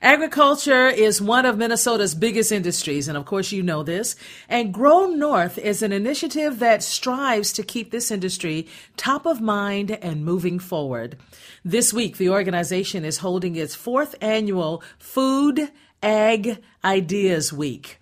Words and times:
Agriculture 0.00 0.86
is 0.86 1.20
one 1.20 1.44
of 1.44 1.58
Minnesota's 1.58 2.14
biggest 2.14 2.52
industries, 2.52 3.08
and 3.08 3.18
of 3.18 3.24
course, 3.24 3.50
you 3.50 3.64
know 3.64 3.82
this. 3.82 4.14
And 4.48 4.72
Grow 4.72 5.06
North 5.06 5.58
is 5.58 5.82
an 5.82 5.90
initiative 5.90 6.60
that 6.60 6.84
strives 6.84 7.52
to 7.54 7.64
keep 7.64 7.90
this 7.90 8.12
industry 8.12 8.68
top 8.96 9.26
of 9.26 9.40
mind 9.40 9.90
and 9.90 10.24
moving 10.24 10.60
forward. 10.60 11.18
This 11.64 11.92
week, 11.92 12.16
the 12.16 12.28
organization 12.28 13.04
is 13.04 13.18
holding 13.18 13.56
its 13.56 13.74
fourth 13.74 14.14
annual 14.20 14.84
Food 15.00 15.68
Ag 16.00 16.62
Ideas 16.84 17.52
Week 17.52 17.98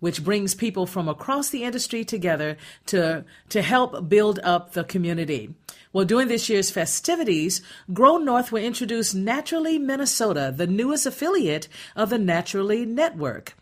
which 0.00 0.24
brings 0.24 0.54
people 0.54 0.86
from 0.86 1.08
across 1.08 1.48
the 1.50 1.64
industry 1.64 2.04
together 2.04 2.56
to, 2.86 3.24
to 3.48 3.62
help 3.62 4.08
build 4.08 4.38
up 4.42 4.72
the 4.72 4.84
community. 4.84 5.54
Well, 5.92 6.04
during 6.04 6.28
this 6.28 6.48
year's 6.48 6.70
festivities, 6.70 7.62
Grow 7.92 8.18
North 8.18 8.52
will 8.52 8.62
introduce 8.62 9.14
Naturally 9.14 9.78
Minnesota, 9.78 10.52
the 10.54 10.66
newest 10.66 11.06
affiliate 11.06 11.68
of 11.94 12.10
the 12.10 12.18
Naturally 12.18 12.84
Network. 12.84 13.54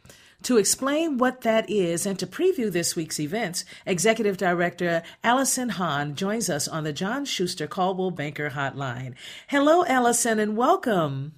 To 0.45 0.59
explain 0.59 1.17
what 1.17 1.41
that 1.41 1.71
is 1.71 2.05
and 2.05 2.19
to 2.19 2.27
preview 2.27 2.71
this 2.71 2.95
week's 2.95 3.19
events, 3.19 3.65
Executive 3.87 4.37
Director 4.37 5.03
Allison 5.23 5.71
Hahn 5.71 6.15
joins 6.15 6.51
us 6.51 6.69
on 6.69 6.85
the 6.85 6.93
John 6.93 7.25
Schuster 7.25 7.67
Coldwell 7.67 8.11
Banker 8.11 8.51
Hotline. 8.51 9.15
Hello, 9.49 9.87
Allison, 9.87 10.39
and 10.39 10.55
welcome. 10.55 11.33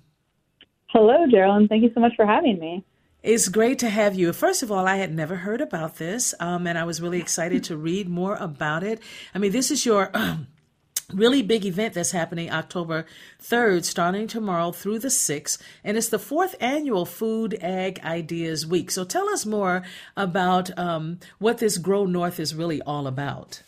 Hello, 0.89 1.25
Geraldine. 1.31 1.69
Thank 1.69 1.85
you 1.85 1.93
so 1.95 2.01
much 2.01 2.17
for 2.17 2.27
having 2.27 2.59
me. 2.59 2.85
It's 3.27 3.49
great 3.49 3.81
to 3.81 3.91
have 3.91 4.15
you. 4.15 4.33
First 4.33 4.63
of 4.63 4.71
all, 4.71 4.87
I 4.87 4.99
had 4.99 5.13
never 5.13 5.35
heard 5.35 5.61
about 5.61 5.97
this, 5.97 6.33
um, 6.39 6.65
and 6.65 6.79
I 6.79 6.85
was 6.85 7.03
really 7.03 7.19
excited 7.19 7.65
to 7.65 7.77
read 7.77 8.09
more 8.09 8.37
about 8.37 8.85
it. 8.85 9.03
I 9.35 9.41
mean, 9.41 9.51
this 9.51 9.73
is 9.73 9.85
your 9.85 10.13
really 11.13 11.43
big 11.43 11.67
event 11.67 11.95
that's 11.95 12.13
happening 12.13 12.53
October 12.53 13.05
3rd, 13.43 13.85
starting 13.85 14.29
tomorrow 14.29 14.71
through 14.71 15.01
the 15.01 15.09
6th, 15.09 15.61
and 15.83 15.97
it's 15.97 16.09
the 16.09 16.21
fourth 16.21 16.55
annual 16.61 17.05
Food 17.05 17.59
Ag 17.61 17.99
Ideas 18.05 18.65
Week. 18.65 18.93
So 18.93 19.03
tell 19.03 19.29
us 19.31 19.45
more 19.45 19.83
about 20.17 20.79
um, 20.79 21.19
what 21.41 21.59
this 21.59 21.79
Grow 21.79 22.07
North 22.07 22.39
is 22.39 22.55
really 22.55 22.81
all 22.83 23.09
about. 23.09 23.61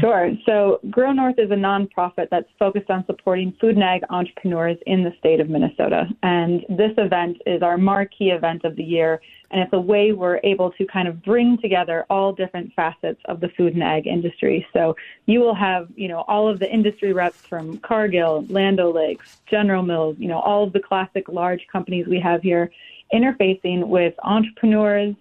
Sure. 0.00 0.30
So, 0.46 0.80
Grow 0.90 1.12
North 1.12 1.38
is 1.38 1.50
a 1.50 1.54
nonprofit 1.54 2.28
that's 2.30 2.48
focused 2.58 2.90
on 2.90 3.04
supporting 3.06 3.52
food 3.60 3.74
and 3.74 3.82
ag 3.82 4.02
entrepreneurs 4.10 4.78
in 4.86 5.02
the 5.02 5.12
state 5.18 5.40
of 5.40 5.48
Minnesota. 5.48 6.08
And 6.22 6.64
this 6.68 6.92
event 6.96 7.38
is 7.46 7.62
our 7.62 7.76
marquee 7.76 8.30
event 8.30 8.64
of 8.64 8.76
the 8.76 8.84
year. 8.84 9.20
And 9.50 9.60
it's 9.60 9.72
a 9.72 9.80
way 9.80 10.12
we're 10.12 10.40
able 10.44 10.70
to 10.72 10.86
kind 10.86 11.08
of 11.08 11.22
bring 11.22 11.58
together 11.58 12.06
all 12.08 12.32
different 12.32 12.72
facets 12.74 13.20
of 13.26 13.40
the 13.40 13.48
food 13.50 13.74
and 13.74 13.82
ag 13.82 14.06
industry. 14.06 14.66
So, 14.72 14.96
you 15.26 15.40
will 15.40 15.54
have, 15.54 15.88
you 15.96 16.08
know, 16.08 16.20
all 16.28 16.48
of 16.48 16.58
the 16.58 16.72
industry 16.72 17.12
reps 17.12 17.38
from 17.38 17.78
Cargill, 17.78 18.46
Land 18.48 18.80
O'Lakes, 18.80 19.38
General 19.46 19.82
Mills, 19.82 20.16
you 20.18 20.28
know, 20.28 20.40
all 20.40 20.64
of 20.64 20.72
the 20.72 20.80
classic 20.80 21.28
large 21.28 21.66
companies 21.70 22.06
we 22.06 22.20
have 22.20 22.42
here 22.42 22.70
interfacing 23.12 23.86
with 23.88 24.14
entrepreneurs, 24.22 25.14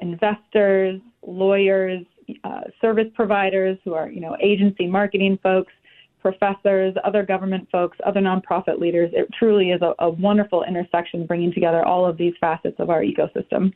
investors, 0.00 1.00
lawyers, 1.26 2.04
uh, 2.44 2.62
service 2.80 3.08
providers 3.14 3.78
who 3.84 3.94
are, 3.94 4.08
you 4.08 4.20
know, 4.20 4.36
agency 4.42 4.86
marketing 4.86 5.38
folks, 5.42 5.72
professors, 6.20 6.94
other 7.04 7.22
government 7.22 7.68
folks, 7.70 7.98
other 8.06 8.20
nonprofit 8.20 8.78
leaders. 8.80 9.10
It 9.12 9.28
truly 9.38 9.70
is 9.70 9.82
a, 9.82 9.94
a 9.98 10.08
wonderful 10.08 10.64
intersection 10.64 11.26
bringing 11.26 11.52
together 11.52 11.84
all 11.84 12.06
of 12.06 12.16
these 12.16 12.34
facets 12.40 12.76
of 12.78 12.88
our 12.90 13.02
ecosystem. 13.02 13.72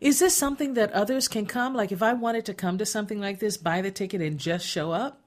Is 0.00 0.18
this 0.20 0.36
something 0.36 0.74
that 0.74 0.92
others 0.92 1.28
can 1.28 1.46
come? 1.46 1.74
Like, 1.74 1.92
if 1.92 2.02
I 2.02 2.12
wanted 2.12 2.44
to 2.46 2.54
come 2.54 2.78
to 2.78 2.86
something 2.86 3.20
like 3.20 3.40
this, 3.40 3.56
buy 3.56 3.82
the 3.82 3.90
ticket 3.90 4.20
and 4.20 4.38
just 4.38 4.66
show 4.66 4.92
up? 4.92 5.20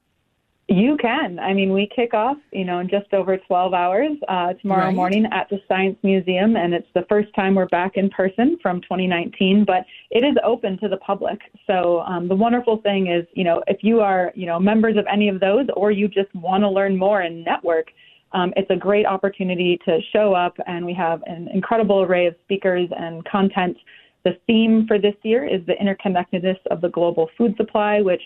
You 0.71 0.95
can. 0.95 1.37
I 1.37 1.53
mean, 1.53 1.73
we 1.73 1.89
kick 1.93 2.13
off, 2.13 2.37
you 2.53 2.63
know, 2.63 2.79
in 2.79 2.87
just 2.87 3.13
over 3.13 3.35
12 3.35 3.73
hours 3.73 4.11
uh, 4.29 4.53
tomorrow 4.53 4.85
right. 4.85 4.95
morning 4.95 5.25
at 5.29 5.49
the 5.49 5.59
Science 5.67 5.97
Museum, 6.01 6.55
and 6.55 6.73
it's 6.73 6.87
the 6.95 7.05
first 7.09 7.27
time 7.35 7.55
we're 7.55 7.67
back 7.67 7.97
in 7.97 8.09
person 8.09 8.57
from 8.61 8.79
2019. 8.83 9.65
But 9.65 9.83
it 10.11 10.23
is 10.23 10.33
open 10.45 10.79
to 10.79 10.87
the 10.87 10.95
public. 10.97 11.41
So 11.67 11.99
um, 12.03 12.29
the 12.29 12.35
wonderful 12.35 12.77
thing 12.77 13.07
is, 13.07 13.25
you 13.33 13.43
know, 13.43 13.61
if 13.67 13.83
you 13.83 13.99
are, 13.99 14.31
you 14.33 14.45
know, 14.45 14.61
members 14.61 14.95
of 14.95 15.05
any 15.11 15.27
of 15.27 15.41
those, 15.41 15.65
or 15.75 15.91
you 15.91 16.07
just 16.07 16.33
want 16.33 16.63
to 16.63 16.69
learn 16.69 16.97
more 16.97 17.19
and 17.19 17.43
network, 17.43 17.87
um, 18.31 18.53
it's 18.55 18.71
a 18.71 18.77
great 18.77 19.05
opportunity 19.05 19.77
to 19.83 19.99
show 20.13 20.33
up. 20.33 20.55
And 20.67 20.85
we 20.85 20.93
have 20.93 21.21
an 21.25 21.49
incredible 21.53 22.01
array 22.01 22.27
of 22.27 22.35
speakers 22.45 22.87
and 22.97 23.25
content. 23.25 23.75
The 24.23 24.37
theme 24.47 24.85
for 24.87 24.99
this 24.99 25.15
year 25.23 25.45
is 25.45 25.65
the 25.65 25.73
interconnectedness 25.73 26.59
of 26.69 26.79
the 26.79 26.87
global 26.87 27.29
food 27.37 27.57
supply, 27.57 27.99
which 27.99 28.21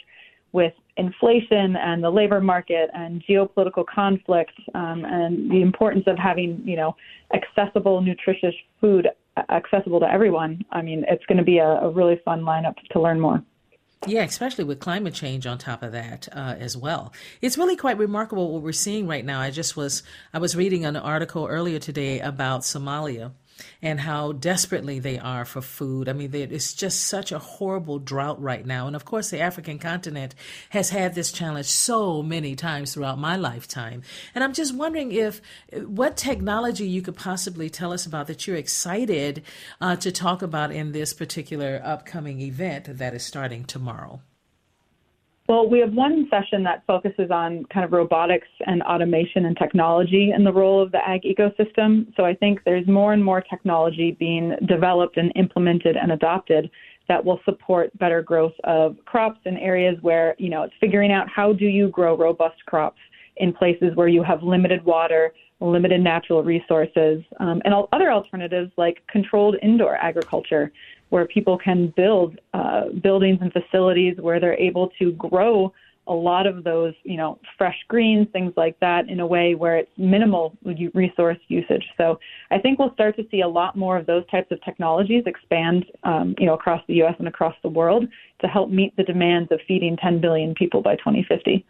with 0.55 0.73
inflation 0.95 1.75
and 1.75 2.01
the 2.01 2.09
labor 2.09 2.39
market 2.39 2.89
and 2.93 3.21
geopolitical 3.29 3.85
conflict 3.85 4.53
um, 4.73 5.03
and 5.03 5.51
the 5.51 5.61
importance 5.61 6.05
of 6.07 6.17
having 6.17 6.61
you 6.63 6.77
know 6.77 6.95
accessible 7.33 8.01
nutritious 8.01 8.55
food 8.79 9.09
accessible 9.49 9.99
to 9.99 10.09
everyone 10.09 10.63
i 10.71 10.81
mean 10.81 11.03
it's 11.09 11.25
going 11.25 11.37
to 11.37 11.43
be 11.43 11.57
a, 11.57 11.67
a, 11.67 11.89
really 11.89 12.21
fun 12.23 12.41
lineup 12.41 12.75
to 12.89 13.01
learn 13.01 13.19
more 13.19 13.43
yeah, 14.07 14.21
especially 14.21 14.65
with 14.65 14.79
climate 14.79 15.15
change 15.15 15.47
on 15.47 15.57
top 15.57 15.81
of 15.81 15.91
that 15.93 16.27
uh, 16.31 16.55
as 16.59 16.77
well. 16.77 17.11
It's 17.41 17.57
really 17.57 17.75
quite 17.75 17.97
remarkable 17.97 18.53
what 18.53 18.61
we're 18.61 18.71
seeing 18.71 19.07
right 19.07 19.25
now. 19.25 19.39
I 19.39 19.49
just 19.49 19.75
was 19.75 20.03
I 20.31 20.37
was 20.37 20.55
reading 20.55 20.85
an 20.85 20.95
article 20.95 21.47
earlier 21.47 21.79
today 21.79 22.19
about 22.19 22.61
Somalia 22.61 23.31
and 23.81 23.99
how 24.01 24.31
desperately 24.31 24.99
they 24.99 25.17
are 25.19 25.45
for 25.45 25.61
food. 25.61 26.09
I 26.09 26.13
mean, 26.13 26.33
it's 26.33 26.73
just 26.73 27.03
such 27.03 27.31
a 27.31 27.39
horrible 27.39 27.99
drought 27.99 28.41
right 28.41 28.65
now. 28.65 28.87
And 28.87 28.95
of 28.95 29.05
course, 29.05 29.29
the 29.29 29.39
African 29.39 29.79
continent 29.79 30.35
has 30.69 30.89
had 30.89 31.15
this 31.15 31.31
challenge 31.31 31.67
so 31.67 32.21
many 32.21 32.55
times 32.55 32.93
throughout 32.93 33.19
my 33.19 33.35
lifetime. 33.35 34.01
And 34.33 34.43
I'm 34.43 34.53
just 34.53 34.75
wondering 34.75 35.11
if 35.11 35.41
what 35.85 36.17
technology 36.17 36.87
you 36.87 37.01
could 37.01 37.15
possibly 37.15 37.69
tell 37.69 37.93
us 37.93 38.05
about 38.05 38.27
that 38.27 38.47
you're 38.47 38.55
excited 38.55 39.43
uh, 39.79 39.95
to 39.97 40.11
talk 40.11 40.41
about 40.41 40.71
in 40.71 40.91
this 40.91 41.13
particular 41.13 41.81
upcoming 41.83 42.41
event 42.41 42.97
that 42.97 43.13
is 43.13 43.23
starting 43.23 43.65
tomorrow. 43.65 44.21
Well, 45.47 45.69
we 45.69 45.79
have 45.79 45.93
one 45.93 46.27
session 46.31 46.63
that 46.63 46.83
focuses 46.87 47.29
on 47.29 47.65
kind 47.65 47.85
of 47.85 47.91
robotics 47.91 48.47
and 48.65 48.81
automation 48.81 49.45
and 49.45 49.55
technology 49.55 50.31
and 50.33 50.43
the 50.43 50.51
role 50.51 50.81
of 50.81 50.91
the 50.91 51.07
ag 51.07 51.21
ecosystem. 51.21 52.07
So 52.17 52.25
I 52.25 52.33
think 52.33 52.61
there's 52.65 52.87
more 52.87 53.13
and 53.13 53.23
more 53.23 53.41
technology 53.41 54.15
being 54.19 54.55
developed 54.67 55.17
and 55.17 55.31
implemented 55.35 55.97
and 55.97 56.11
adopted 56.11 56.71
that 57.07 57.23
will 57.23 57.39
support 57.45 57.95
better 57.99 58.23
growth 58.23 58.53
of 58.63 58.97
crops 59.05 59.39
in 59.45 59.57
areas 59.57 59.97
where, 60.01 60.35
you 60.39 60.49
know, 60.49 60.63
it's 60.63 60.73
figuring 60.79 61.11
out 61.11 61.27
how 61.29 61.53
do 61.53 61.65
you 61.65 61.89
grow 61.89 62.17
robust 62.17 62.65
crops 62.65 62.99
in 63.37 63.53
places 63.53 63.95
where 63.95 64.07
you 64.07 64.23
have 64.23 64.41
limited 64.41 64.83
water, 64.83 65.31
limited 65.59 66.01
natural 66.01 66.41
resources, 66.41 67.23
um, 67.39 67.61
and 67.65 67.73
other 67.93 68.11
alternatives 68.11 68.71
like 68.77 69.03
controlled 69.07 69.57
indoor 69.61 69.95
agriculture 69.97 70.71
where 71.09 71.25
people 71.25 71.57
can 71.57 71.93
build 71.95 72.39
uh, 72.53 72.89
buildings 73.03 73.39
and 73.41 73.51
facilities 73.53 74.17
where 74.19 74.39
they're 74.39 74.59
able 74.59 74.89
to 74.99 75.11
grow 75.13 75.71
a 76.07 76.13
lot 76.13 76.45
of 76.45 76.63
those, 76.63 76.93
you 77.03 77.17
know, 77.17 77.39
fresh 77.57 77.77
greens, 77.87 78.27
things 78.31 78.53
like 78.55 78.79
that, 78.79 79.09
in 79.09 79.19
a 79.19 79.25
way 79.25 79.55
where 79.55 79.77
it's 79.77 79.91
minimal 79.97 80.55
resource 80.93 81.37
usage. 81.47 81.83
So 81.97 82.19
I 82.51 82.59
think 82.59 82.77
we'll 82.77 82.93
start 82.93 83.15
to 83.17 83.23
see 83.31 83.41
a 83.41 83.47
lot 83.47 83.75
more 83.75 83.97
of 83.97 84.05
those 84.05 84.23
types 84.29 84.51
of 84.51 84.63
technologies 84.63 85.23
expand, 85.25 85.85
um, 86.03 86.35
you 86.37 86.45
know, 86.45 86.53
across 86.53 86.81
the 86.87 86.95
U.S. 86.95 87.15
and 87.17 87.27
across 87.27 87.55
the 87.63 87.69
world 87.69 88.05
to 88.41 88.47
help 88.47 88.69
meet 88.69 88.95
the 88.97 89.03
demands 89.03 89.51
of 89.51 89.59
feeding 89.67 89.97
10 89.97 90.21
billion 90.21 90.53
people 90.53 90.81
by 90.81 90.95
2050. 90.97 91.65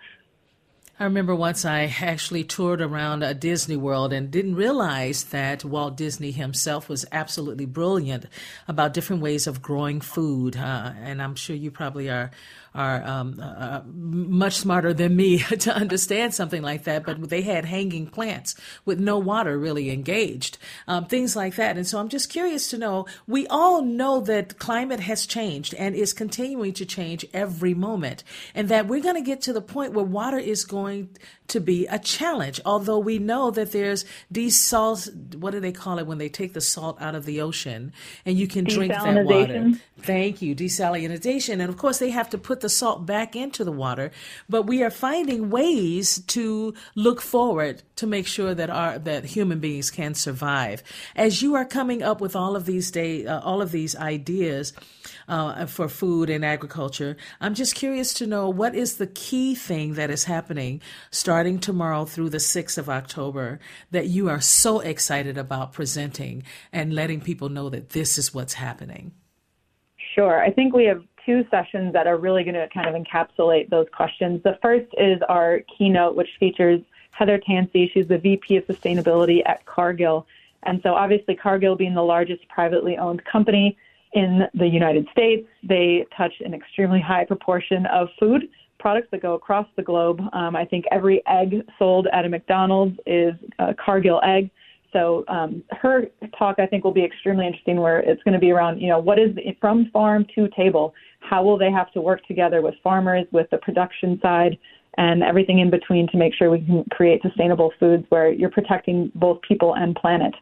I 0.97 1.03
remember 1.03 1.35
once 1.35 1.65
I 1.65 1.93
actually 1.99 2.45
toured 2.45 2.79
around 2.79 3.21
a 3.21 3.33
Disney 3.33 3.75
World 3.75 4.13
and 4.13 4.31
didn't 4.31 4.55
realize 4.55 5.25
that 5.25 5.65
Walt 5.65 5.97
Disney 5.97 6.31
himself 6.31 6.87
was 6.87 7.05
absolutely 7.11 7.65
brilliant 7.65 8.27
about 8.65 8.93
different 8.93 9.21
ways 9.21 9.45
of 9.45 9.61
growing 9.61 9.99
food. 9.99 10.55
Uh, 10.55 10.93
and 11.01 11.21
I'm 11.21 11.35
sure 11.35 11.53
you 11.53 11.69
probably 11.69 12.09
are 12.09 12.31
are 12.75 13.01
um, 13.03 13.39
uh, 13.41 13.81
much 13.87 14.57
smarter 14.57 14.93
than 14.93 15.15
me 15.15 15.39
to 15.59 15.73
understand 15.73 16.33
something 16.33 16.61
like 16.61 16.83
that. 16.83 17.05
But 17.05 17.29
they 17.29 17.41
had 17.41 17.65
hanging 17.65 18.07
plants 18.07 18.55
with 18.83 18.99
no 18.99 19.17
water 19.17 19.57
really 19.57 19.89
engaged, 19.89 20.57
um, 20.87 21.05
things 21.05 21.35
like 21.35 21.55
that. 21.55 21.77
And 21.77 21.87
so 21.87 21.99
I'm 21.99 22.09
just 22.09 22.29
curious 22.29 22.69
to 22.69 22.77
know. 22.77 23.07
We 23.27 23.47
all 23.47 23.81
know 23.81 24.19
that 24.21 24.59
climate 24.59 24.99
has 24.99 25.25
changed 25.25 25.73
and 25.75 25.95
is 25.95 26.13
continuing 26.13 26.73
to 26.73 26.85
change 26.85 27.25
every 27.33 27.73
moment, 27.73 28.23
and 28.53 28.69
that 28.69 28.87
we're 28.87 29.01
going 29.01 29.15
to 29.15 29.21
get 29.21 29.41
to 29.43 29.53
the 29.53 29.61
point 29.61 29.93
where 29.93 30.05
water 30.05 30.37
is 30.37 30.65
going 30.65 31.09
to 31.47 31.59
be 31.59 31.85
a 31.87 31.99
challenge. 31.99 32.59
Although 32.65 32.99
we 32.99 33.19
know 33.19 33.51
that 33.51 33.71
there's 33.71 34.05
desalt, 34.33 35.35
what 35.35 35.51
do 35.51 35.59
they 35.59 35.71
call 35.71 35.99
it 35.99 36.07
when 36.07 36.17
they 36.17 36.29
take 36.29 36.53
the 36.53 36.61
salt 36.61 37.01
out 37.01 37.15
of 37.15 37.25
the 37.25 37.41
ocean 37.41 37.93
and 38.25 38.37
you 38.37 38.47
can 38.47 38.65
drink 38.65 38.91
that 38.91 39.25
water? 39.25 39.71
Thank 39.99 40.41
you, 40.41 40.55
desalinization. 40.55 41.53
And 41.53 41.63
of 41.63 41.77
course, 41.77 41.99
they 41.99 42.09
have 42.09 42.29
to 42.31 42.37
put 42.37 42.61
the 42.65 42.69
salt 42.69 43.05
back 43.05 43.35
into 43.35 43.63
the 43.63 43.71
water. 43.71 44.09
But 44.49 44.63
we 44.63 44.81
are 44.81 44.89
finding 44.89 45.51
ways 45.51 46.17
to 46.29 46.73
look 46.95 47.21
forward 47.21 47.83
to 47.97 48.07
make 48.07 48.25
sure 48.25 48.55
that 48.55 48.71
our 48.71 48.97
that 48.97 49.23
human 49.23 49.59
beings 49.59 49.91
can 49.91 50.15
survive. 50.15 50.81
As 51.15 51.43
you 51.43 51.53
are 51.53 51.63
coming 51.63 52.01
up 52.01 52.19
with 52.19 52.35
all 52.35 52.55
of 52.55 52.65
these 52.65 52.89
day, 52.89 53.27
uh, 53.27 53.39
all 53.41 53.61
of 53.61 53.71
these 53.71 53.95
ideas 53.95 54.73
uh, 55.27 55.67
for 55.67 55.87
food 55.87 56.31
and 56.31 56.43
agriculture, 56.43 57.17
I'm 57.39 57.53
just 57.53 57.75
curious 57.75 58.15
to 58.15 58.25
know 58.25 58.49
what 58.49 58.73
is 58.73 58.97
the 58.97 59.07
key 59.07 59.53
thing 59.53 59.93
that 59.93 60.09
is 60.09 60.23
happening 60.23 60.81
starting 61.11 61.59
tomorrow 61.59 62.05
through 62.05 62.29
the 62.29 62.39
6th 62.39 62.79
of 62.79 62.89
October 62.89 63.59
that 63.91 64.07
you 64.07 64.27
are 64.27 64.41
so 64.41 64.79
excited 64.79 65.37
about 65.37 65.71
presenting 65.71 66.41
and 66.73 66.95
letting 66.95 67.21
people 67.21 67.49
know 67.49 67.69
that 67.69 67.89
this 67.89 68.17
is 68.17 68.33
what's 68.33 68.55
happening. 68.55 69.11
Sure. 70.15 70.41
I 70.41 70.49
think 70.49 70.73
we 70.73 70.85
have 70.85 71.03
two 71.25 71.45
sessions 71.49 71.93
that 71.93 72.07
are 72.07 72.17
really 72.17 72.43
going 72.43 72.55
to 72.55 72.67
kind 72.73 72.87
of 72.87 72.95
encapsulate 72.95 73.69
those 73.69 73.87
questions. 73.91 74.41
The 74.43 74.57
first 74.61 74.87
is 74.97 75.19
our 75.27 75.61
keynote, 75.77 76.15
which 76.15 76.29
features 76.39 76.81
Heather 77.11 77.39
Tansey. 77.39 77.89
She's 77.93 78.07
the 78.07 78.17
VP 78.17 78.57
of 78.57 78.67
Sustainability 78.67 79.41
at 79.45 79.65
Cargill. 79.65 80.27
And 80.63 80.81
so, 80.83 80.93
obviously, 80.93 81.35
Cargill 81.35 81.75
being 81.75 81.93
the 81.93 82.03
largest 82.03 82.47
privately 82.49 82.97
owned 82.97 83.23
company 83.25 83.77
in 84.13 84.47
the 84.53 84.67
United 84.67 85.07
States, 85.11 85.47
they 85.61 86.05
touch 86.15 86.33
an 86.43 86.53
extremely 86.53 87.01
high 87.01 87.25
proportion 87.25 87.85
of 87.87 88.07
food 88.17 88.49
products 88.79 89.07
that 89.11 89.21
go 89.21 89.33
across 89.33 89.67
the 89.75 89.81
globe. 89.81 90.21
Um, 90.33 90.55
I 90.55 90.65
think 90.65 90.85
every 90.91 91.21
egg 91.27 91.63
sold 91.77 92.07
at 92.13 92.25
a 92.25 92.29
McDonald's 92.29 92.97
is 93.05 93.33
a 93.59 93.73
Cargill 93.73 94.21
egg. 94.23 94.49
So 94.93 95.25
um, 95.27 95.63
her 95.71 96.05
talk, 96.37 96.55
I 96.57 96.65
think, 96.65 96.85
will 96.85 96.93
be 96.93 97.03
extremely 97.03 97.45
interesting. 97.45 97.81
Where 97.81 97.99
it's 97.99 98.23
going 98.23 98.33
to 98.33 98.39
be 98.39 98.51
around, 98.51 98.79
you 98.79 98.87
know, 98.87 98.99
what 98.99 99.19
is 99.19 99.35
the, 99.35 99.55
from 99.59 99.89
farm 99.91 100.25
to 100.35 100.47
table? 100.55 100.93
How 101.27 101.43
will 101.43 101.57
they 101.57 101.71
have 101.71 101.91
to 101.93 102.01
work 102.01 102.25
together 102.25 102.61
with 102.61 102.75
farmers, 102.83 103.25
with 103.31 103.49
the 103.49 103.57
production 103.57 104.19
side, 104.21 104.57
and 104.97 105.23
everything 105.23 105.59
in 105.59 105.69
between 105.69 106.07
to 106.09 106.17
make 106.17 106.33
sure 106.33 106.49
we 106.49 106.61
can 106.61 106.85
create 106.91 107.21
sustainable 107.21 107.71
foods 107.79 108.05
where 108.09 108.31
you're 108.31 108.49
protecting 108.49 109.11
both 109.15 109.41
people 109.41 109.75
and 109.75 109.95
planet. 109.95 110.33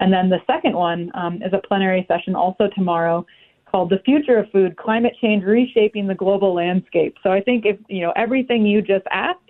And 0.00 0.12
then 0.12 0.30
the 0.30 0.38
second 0.46 0.74
one 0.74 1.10
um, 1.14 1.42
is 1.42 1.52
a 1.52 1.66
plenary 1.66 2.04
session 2.08 2.34
also 2.34 2.68
tomorrow 2.74 3.26
called 3.70 3.90
The 3.90 3.98
Future 4.04 4.38
of 4.38 4.50
Food 4.50 4.76
Climate 4.76 5.14
Change 5.20 5.44
Reshaping 5.44 6.06
the 6.06 6.14
Global 6.14 6.54
Landscape. 6.54 7.16
So 7.22 7.30
I 7.30 7.40
think 7.40 7.66
if, 7.66 7.76
you 7.88 8.00
know, 8.00 8.12
everything 8.16 8.64
you 8.64 8.80
just 8.80 9.06
asked, 9.10 9.40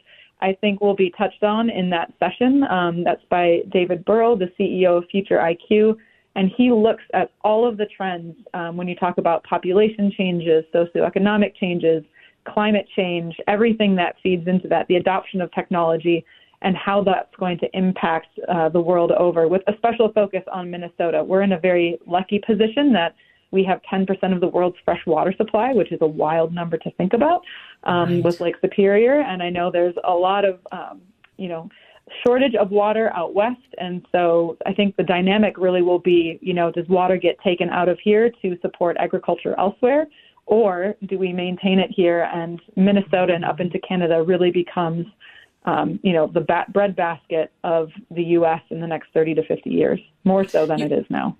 I 0.40 0.56
think 0.61 0.81
will 0.81 0.96
be 0.96 1.12
touched 1.17 1.43
on 1.43 1.70
in 1.70 1.90
that 1.90 2.12
session. 2.19 2.64
Um, 2.64 3.05
that's 3.05 3.23
by 3.29 3.61
David 3.70 4.05
Beurle, 4.05 4.38
the 4.38 4.50
CEO 4.58 4.99
of 4.99 5.05
Future 5.11 5.38
IQ. 5.38 5.96
And 6.38 6.52
he 6.56 6.70
looks 6.70 7.02
at 7.14 7.32
all 7.43 7.69
of 7.69 7.79
the 7.79 7.87
trends 7.87 8.37
um, 8.55 8.76
when 8.76 8.87
you 8.87 8.94
talk 8.94 9.19
about 9.19 9.43
population 9.43 10.12
changes, 10.17 10.64
socioeconomic 10.73 11.56
changes, 11.56 12.05
climate 12.46 12.87
change, 12.94 13.35
everything 13.49 13.96
that 13.96 14.14
feeds 14.23 14.46
into 14.46 14.69
that, 14.69 14.87
the 14.87 14.94
adoption 14.94 15.40
of 15.40 15.50
technology, 15.52 16.25
and 16.62 16.76
how 16.76 17.02
that's 17.02 17.35
going 17.40 17.58
to 17.58 17.69
impact 17.76 18.29
uh, 18.49 18.69
the 18.69 18.81
world 18.81 19.11
over, 19.11 19.49
with 19.49 19.62
a 19.67 19.76
special 19.79 20.12
focus 20.12 20.44
on 20.52 20.70
Minnesota. 20.70 21.25
We're 21.25 21.43
in 21.43 21.55
a 21.55 21.58
very 21.58 21.99
lucky 22.06 22.40
position 22.46 22.93
that 22.93 23.17
we 23.50 23.64
have 23.64 23.81
10% 23.93 24.32
of 24.32 24.40
the 24.40 24.46
world's 24.46 24.76
fresh 24.85 25.05
water 25.08 25.35
supply, 25.37 25.73
which 25.73 25.90
is 25.90 25.99
a 26.02 26.06
wild 26.06 26.55
number 26.55 26.76
to 26.76 26.90
think 26.93 27.14
about, 27.14 27.43
um, 27.82 28.14
right. 28.14 28.25
with 28.25 28.40
Lake 28.40 28.55
Superior. 28.61 29.23
And 29.23 29.43
I 29.43 29.50
know 29.50 29.73
there's 29.73 29.96
a 30.05 30.14
lot 30.14 30.44
of, 30.44 30.61
um, 30.70 31.00
you 31.37 31.49
know, 31.49 31.69
shortage 32.26 32.55
of 32.55 32.70
water 32.70 33.12
out 33.14 33.34
west. 33.34 33.60
And 33.78 34.05
so 34.12 34.56
I 34.66 34.72
think 34.72 34.96
the 34.96 35.02
dynamic 35.02 35.58
really 35.58 35.82
will 35.82 35.99
be, 35.99 36.38
you 36.43 36.55
know, 36.55 36.70
does 36.70 36.88
water 36.88 37.16
get 37.16 37.38
taken 37.40 37.70
out 37.70 37.88
of 37.88 37.99
here 38.02 38.31
to 38.43 38.56
support 38.62 38.96
agriculture 38.99 39.55
elsewhere? 39.58 40.06
Or 40.46 40.94
do 41.06 41.19
we 41.19 41.32
maintain 41.32 41.78
it 41.78 41.90
here 41.94 42.28
and 42.32 42.60
Minnesota 42.75 43.34
and 43.34 43.44
up 43.44 43.60
into 43.60 43.78
Canada 43.81 44.22
really 44.22 44.50
becomes, 44.50 45.06
um, 45.66 46.00
you 46.02 46.14
know, 46.14 46.26
the 46.26 46.40
bat- 46.40 46.72
bread 46.72 46.96
basket 46.96 47.52
of 47.64 47.90
the 48.11 48.22
U.S. 48.22 48.62
in 48.70 48.81
the 48.81 48.87
next 48.87 49.08
30 49.12 49.34
to 49.34 49.44
50 49.44 49.69
years, 49.69 50.00
more 50.25 50.46
so 50.46 50.64
than 50.64 50.81
it 50.81 50.90
is 50.90 51.04
now? 51.11 51.37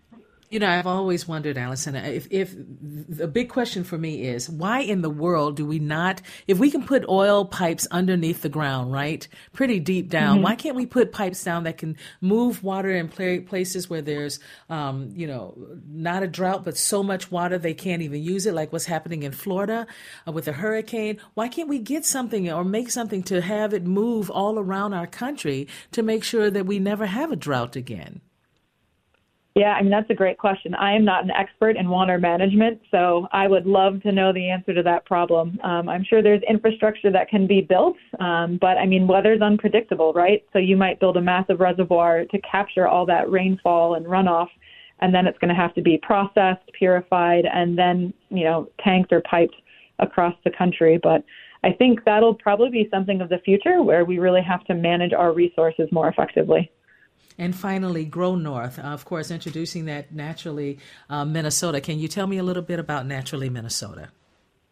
You 0.51 0.61
know, 0.61 0.69
I've 0.69 0.87
always 0.87 1.29
wondered, 1.29 1.59
Allison, 1.59 1.95
if, 1.95 2.27
if 2.31 2.55
the 2.57 3.29
big 3.29 3.51
question 3.51 3.85
for 3.85 3.99
me 3.99 4.23
is 4.23 4.49
why 4.49 4.81
in 4.81 5.03
the 5.03 5.11
world 5.11 5.57
do 5.57 5.67
we 5.67 5.79
not, 5.79 6.23
if 6.47 6.59
we 6.59 6.71
can 6.71 6.85
put 6.85 7.07
oil 7.07 7.45
pipes 7.45 7.87
underneath 7.91 8.41
the 8.41 8.49
ground, 8.49 8.91
right, 8.91 9.29
pretty 9.53 9.79
deep 9.79 10.09
down, 10.09 10.37
mm-hmm. 10.37 10.45
why 10.45 10.55
can't 10.55 10.75
we 10.75 10.87
put 10.87 11.13
pipes 11.13 11.45
down 11.45 11.65
that 11.65 11.77
can 11.77 11.99
move 12.23 12.65
water 12.65 12.89
in 12.89 13.09
places 13.09 13.91
where 13.91 14.01
there's, 14.01 14.41
um, 14.71 15.13
you 15.15 15.27
know, 15.27 15.55
not 15.87 16.23
a 16.23 16.27
drought, 16.27 16.65
but 16.65 16.79
so 16.79 17.03
much 17.03 17.31
water 17.31 17.59
they 17.59 17.75
can't 17.75 18.01
even 18.01 18.23
use 18.23 18.47
it, 18.47 18.55
like 18.55 18.73
what's 18.73 18.87
happening 18.87 19.25
in 19.25 19.33
Florida 19.33 19.87
uh, 20.27 20.33
with 20.33 20.49
a 20.49 20.53
hurricane? 20.53 21.19
Why 21.35 21.49
can't 21.49 21.69
we 21.69 21.79
get 21.79 22.07
something 22.07 22.51
or 22.51 22.65
make 22.65 22.91
something 22.91 23.23
to 23.25 23.43
have 23.43 23.75
it 23.75 23.85
move 23.85 24.31
all 24.31 24.59
around 24.59 24.95
our 24.95 25.07
country 25.07 25.69
to 25.93 26.03
make 26.03 26.25
sure 26.25 26.51
that 26.51 26.65
we 26.65 26.79
never 26.79 27.05
have 27.05 27.31
a 27.31 27.37
drought 27.37 27.77
again? 27.77 28.23
Yeah, 29.59 29.73
I 29.73 29.83
mean, 29.83 29.91
that's 29.91 30.09
a 30.09 30.15
great 30.15 30.39
question. 30.39 30.73
I 30.77 30.93
am 30.93 31.05
not 31.05 31.25
an 31.25 31.33
expert 31.33 31.77
in 31.77 31.89
water 31.89 32.17
management, 32.17 32.81
so 32.93 33.27
I 33.33 33.49
would 33.49 33.67
love 33.67 34.01
to 34.03 34.13
know 34.13 34.33
the 34.33 34.49
answer 34.49 34.73
to 34.73 34.85
that 34.85 35.05
problem. 35.05 35.59
Um, 35.65 35.89
I'm 35.89 36.05
sure 36.05 36.23
there's 36.23 36.43
infrastructure 36.49 37.11
that 37.11 37.29
can 37.29 37.49
be 37.49 37.61
built, 37.61 37.97
um, 38.21 38.59
but 38.61 38.79
I 38.79 38.87
mean, 38.87 39.09
weather's 39.09 39.41
unpredictable, 39.41 40.13
right? 40.13 40.45
So 40.53 40.61
you 40.61 40.77
might 40.77 41.01
build 41.01 41.17
a 41.17 41.21
massive 41.21 41.59
reservoir 41.59 42.25
to 42.27 42.41
capture 42.43 42.87
all 42.87 43.05
that 43.07 43.29
rainfall 43.33 43.97
and 43.97 44.07
runoff, 44.07 44.47
and 45.01 45.13
then 45.13 45.27
it's 45.27 45.39
going 45.39 45.49
to 45.49 45.61
have 45.61 45.75
to 45.75 45.83
be 45.83 45.99
processed, 46.05 46.63
purified, 46.79 47.45
and 47.53 47.77
then, 47.77 48.15
you 48.29 48.45
know, 48.45 48.69
tanked 48.85 49.13
or 49.13 49.23
piped 49.23 49.57
across 49.99 50.37
the 50.45 50.53
country. 50.57 51.01
But 51.03 51.25
I 51.65 51.73
think 51.73 52.05
that'll 52.05 52.35
probably 52.35 52.71
be 52.71 52.89
something 52.93 53.21
of 53.21 53.29
the 53.29 53.39
future 53.39 53.83
where 53.83 54.05
we 54.05 54.21
really 54.21 54.43
have 54.43 54.63
to 54.67 54.75
manage 54.75 55.13
our 55.13 55.33
resources 55.33 55.89
more 55.91 56.07
effectively. 56.07 56.71
And 57.39 57.55
finally, 57.55 58.05
Grow 58.05 58.35
North, 58.35 58.79
of 58.81 59.05
course, 59.05 59.31
introducing 59.31 59.85
that 59.85 60.13
Naturally 60.13 60.79
uh, 61.09 61.25
Minnesota. 61.25 61.81
Can 61.81 61.99
you 61.99 62.09
tell 62.09 62.27
me 62.27 62.39
a 62.39 62.43
little 62.43 62.65
bit 62.65 62.81
about 62.81 63.07
Naturally 63.07 63.49
Minnesota? 63.49 64.09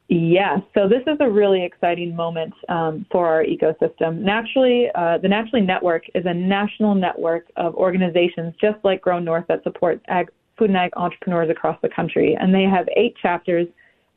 Yes, 0.08 0.60
so 0.72 0.88
this 0.88 1.02
is 1.06 1.16
a 1.20 1.28
really 1.28 1.64
exciting 1.64 2.14
moment 2.14 2.54
um, 2.68 3.06
for 3.10 3.26
our 3.26 3.44
ecosystem. 3.44 4.18
Naturally, 4.18 4.88
uh, 4.94 5.18
the 5.18 5.28
Naturally 5.28 5.64
Network 5.64 6.04
is 6.14 6.24
a 6.26 6.34
national 6.34 6.94
network 6.94 7.46
of 7.56 7.74
organizations 7.74 8.54
just 8.60 8.78
like 8.84 9.00
Grow 9.00 9.18
North 9.18 9.46
that 9.48 9.64
support 9.64 10.00
ag, 10.06 10.28
food 10.58 10.70
and 10.70 10.76
ag 10.76 10.90
entrepreneurs 10.96 11.50
across 11.50 11.76
the 11.82 11.88
country. 11.88 12.36
And 12.38 12.54
they 12.54 12.62
have 12.64 12.86
eight 12.96 13.16
chapters 13.20 13.66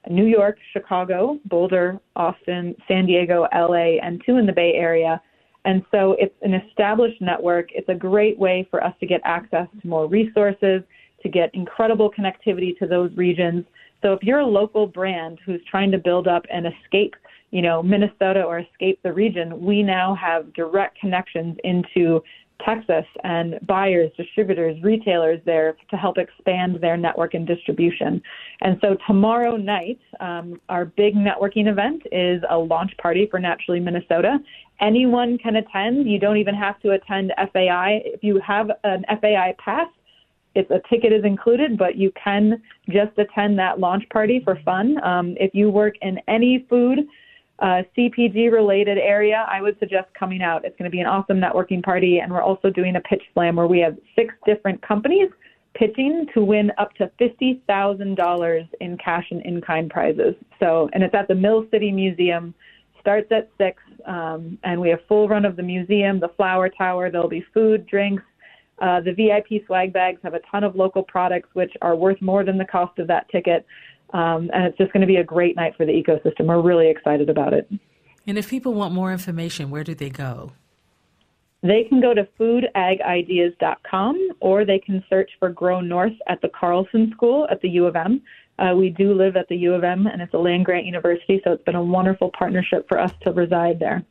New 0.10 0.26
York, 0.26 0.58
Chicago, 0.74 1.40
Boulder, 1.46 2.00
Austin, 2.16 2.76
San 2.88 3.06
Diego, 3.06 3.48
LA, 3.54 3.98
and 4.02 4.22
two 4.26 4.38
in 4.38 4.46
the 4.46 4.54
Bay 4.54 4.74
Area 4.76 5.22
and 5.66 5.84
so 5.92 6.16
it's 6.20 6.36
an 6.42 6.54
established 6.54 7.22
network. 7.22 7.70
It's 7.74 7.90
a 7.90 7.96
great 7.96 8.38
way 8.40 8.68
for 8.72 8.84
us 8.84 8.94
to 9.00 9.06
get 9.06 9.22
access 9.26 9.68
to 9.82 9.88
more 9.88 10.08
resources, 10.08 10.82
to 11.22 11.30
get 11.30 11.54
incredible 11.54 12.12
connectivity 12.12 12.78
to 12.80 12.88
those 12.88 13.16
regions. 13.16 13.66
So 14.02 14.14
if 14.14 14.24
you're 14.24 14.40
a 14.40 14.48
local 14.48 14.88
brand 14.88 15.40
who's 15.46 15.62
trying 15.70 15.92
to 15.92 15.98
build 15.98 16.28
up 16.28 16.46
and 16.52 16.66
escape, 16.66 17.16
you 17.52 17.62
know, 17.62 17.84
Minnesota 17.84 18.44
or 18.44 18.60
escape 18.60 19.00
the 19.04 19.12
region, 19.12 19.62
we 19.64 19.84
now 19.84 20.16
have 20.16 20.54
direct 20.54 20.98
connections 21.00 21.58
into 21.64 22.24
Texas 22.66 23.06
and 23.24 23.60
buyers, 23.66 24.12
distributors, 24.18 24.82
retailers 24.84 25.40
there 25.46 25.78
to 25.90 25.96
help 25.96 26.18
expand 26.18 26.78
their 26.82 26.98
network 26.98 27.34
and 27.34 27.48
distribution. 27.48 28.22
And 28.62 28.78
so 28.82 28.98
tomorrow 29.08 29.56
night, 29.56 30.00
um, 30.20 30.60
our 30.68 30.86
big 30.86 31.16
networking 31.16 31.68
event 31.68 32.04
is 32.12 32.42
a 32.50 32.58
launch 32.58 32.92
party 33.02 33.28
for 33.30 33.40
Naturally 33.40 33.80
Minnesota. 33.80 34.40
Anyone 34.82 35.38
can 35.38 35.58
attend. 35.58 36.10
You 36.10 36.20
don't 36.20 36.38
even 36.38 36.56
have 36.56 36.80
to 36.82 36.92
attend 36.92 37.34
FAI. 37.38 38.02
If 38.06 38.24
you 38.24 38.40
have 38.46 38.70
an 38.84 39.04
FAI 39.22 39.56
pass, 39.64 39.88
it's 40.56 40.70
a 40.72 40.82
ticket 40.90 41.14
is 41.14 41.24
included, 41.26 41.78
but 41.78 41.96
you 41.96 42.12
can 42.22 42.62
just 42.90 43.18
attend 43.18 43.60
that 43.60 43.80
launch 43.80 44.04
party 44.10 44.42
for 44.44 44.60
fun. 44.66 45.02
Um, 45.04 45.36
if 45.40 45.52
you 45.54 45.70
work 45.70 45.96
in 46.02 46.20
any 46.28 46.66
food 46.70 47.00
uh, 47.60 47.84
CPG 47.98 48.52
related 48.52 48.98
area, 48.98 49.46
I 49.50 49.62
would 49.62 49.78
suggest 49.80 50.08
coming 50.18 50.42
out. 50.42 50.66
It's 50.66 50.78
going 50.78 50.90
to 50.90 50.96
be 50.96 51.02
an 51.02 51.08
awesome 51.08 51.40
networking 51.40 51.84
party, 51.84 52.20
and 52.20 52.32
we're 52.32 52.42
also 52.42 52.70
doing 52.70 52.96
a 52.96 53.02
pitch 53.02 53.22
slam 53.34 53.58
where 53.58 53.68
we 53.68 53.80
have 53.80 53.98
six 54.16 54.34
different 54.46 54.82
companies 54.82 55.30
pitching 55.76 56.26
to 56.34 56.44
win 56.44 56.72
up 56.78 56.94
to 56.96 57.12
$50,000 57.20 58.70
in 58.82 58.98
cash 58.98 59.26
and 59.32 59.42
in 59.46 59.62
kind 59.62 59.90
prizes. 59.90 60.36
So, 60.60 60.90
and 60.94 61.04
it's 61.04 61.14
at 61.14 61.28
the 61.28 61.36
Mill 61.36 61.66
City 61.72 61.92
Museum. 61.92 62.54
Starts 63.02 63.32
at 63.32 63.50
six, 63.58 63.82
um, 64.06 64.58
and 64.64 64.80
we 64.80 64.90
have 64.90 65.00
full 65.08 65.28
run 65.28 65.46
of 65.46 65.56
the 65.56 65.64
museum, 65.64 66.20
the 66.20 66.30
flour 66.36 66.70
tower. 66.70 67.10
There'll 67.10 67.30
be 67.30 67.46
food, 67.54 67.86
drinks. 67.88 68.24
Uh, 68.82 69.02
the 69.02 69.14
VIP 69.14 69.66
swag 69.66 69.92
bags 69.92 70.20
have 70.24 70.34
a 70.34 70.40
ton 70.52 70.64
of 70.64 70.76
local 70.76 71.04
products, 71.04 71.50
which 71.54 71.72
are 71.82 71.96
worth 71.96 72.22
more 72.22 72.44
than 72.44 72.58
the 72.58 72.66
cost 72.66 72.98
of 73.00 73.08
that 73.08 73.30
ticket. 73.30 73.66
Um, 74.14 74.50
and 74.54 74.66
it's 74.66 74.78
just 74.78 74.92
going 74.94 75.02
to 75.02 75.08
be 75.08 75.18
a 75.18 75.24
great 75.24 75.56
night 75.56 75.74
for 75.76 75.86
the 75.86 75.92
ecosystem. 75.92 76.46
We're 76.48 76.62
really 76.62 76.90
excited 76.90 77.30
about 77.30 77.54
it. 77.54 77.70
And 78.26 78.38
if 78.38 78.50
people 78.50 78.74
want 78.74 78.94
more 78.94 79.12
information, 79.12 79.70
where 79.70 79.84
do 79.84 79.96
they 79.96 80.10
go? 80.10 80.54
They 81.62 81.84
can 81.90 82.00
go 82.00 82.14
to 82.14 82.28
foodagideas.com 82.40 84.30
or 84.40 84.66
they 84.66 84.80
can 84.80 85.04
search 85.10 85.30
for 85.40 85.50
Grow 85.50 85.82
North 85.82 86.14
at 86.28 86.42
the 86.42 86.50
Carlson 86.50 87.12
School 87.16 87.48
at 87.52 87.62
the 87.62 87.70
U 87.70 87.86
of 87.86 87.96
M. 87.96 88.22
Uh, 88.60 88.76
we 88.76 88.90
do 88.90 89.14
live 89.14 89.38
at 89.38 89.48
the 89.48 89.56
U 89.56 89.74
of 89.74 89.84
M 89.86 90.06
and 90.06 90.22
it's 90.22 90.34
a 90.34 90.38
land 90.38 90.66
grant 90.66 90.86
university, 90.86 91.40
so 91.44 91.54
it's 91.54 91.64
been 91.64 91.76
a 91.76 91.84
wonderful 91.84 92.30
partnership 92.38 92.88
for 92.90 93.00
us 93.00 93.14
to 93.22 93.32
reside 93.32 93.80
there. 93.80 94.04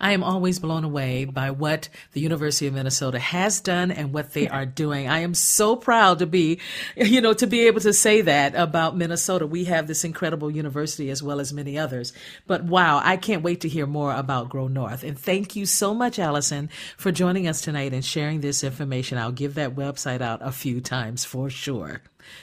I 0.00 0.12
am 0.12 0.22
always 0.22 0.58
blown 0.58 0.84
away 0.84 1.24
by 1.24 1.50
what 1.50 1.88
the 2.12 2.20
University 2.20 2.66
of 2.66 2.74
Minnesota 2.74 3.18
has 3.18 3.60
done 3.60 3.90
and 3.90 4.12
what 4.12 4.32
they 4.32 4.48
are 4.48 4.66
doing. 4.66 5.08
I 5.08 5.20
am 5.20 5.34
so 5.34 5.76
proud 5.76 6.20
to 6.20 6.26
be, 6.26 6.60
you 6.96 7.20
know, 7.20 7.32
to 7.34 7.46
be 7.46 7.66
able 7.66 7.80
to 7.80 7.92
say 7.92 8.20
that 8.22 8.54
about 8.54 8.96
Minnesota. 8.96 9.46
We 9.46 9.64
have 9.64 9.86
this 9.86 10.04
incredible 10.04 10.50
university 10.50 11.10
as 11.10 11.22
well 11.22 11.40
as 11.40 11.52
many 11.52 11.78
others. 11.78 12.12
But 12.46 12.64
wow, 12.64 13.00
I 13.02 13.16
can't 13.16 13.42
wait 13.42 13.62
to 13.62 13.68
hear 13.68 13.86
more 13.86 14.14
about 14.14 14.48
Grow 14.48 14.68
North. 14.68 15.02
And 15.02 15.18
thank 15.18 15.56
you 15.56 15.66
so 15.66 15.94
much, 15.94 16.18
Allison, 16.18 16.70
for 16.96 17.10
joining 17.10 17.48
us 17.48 17.60
tonight 17.60 17.92
and 17.92 18.04
sharing 18.04 18.40
this 18.40 18.62
information. 18.62 19.18
I'll 19.18 19.32
give 19.32 19.54
that 19.54 19.74
website 19.74 20.20
out 20.20 20.40
a 20.42 20.52
few 20.52 20.80
times 20.80 21.24
for 21.24 21.50
sure. 21.50 22.02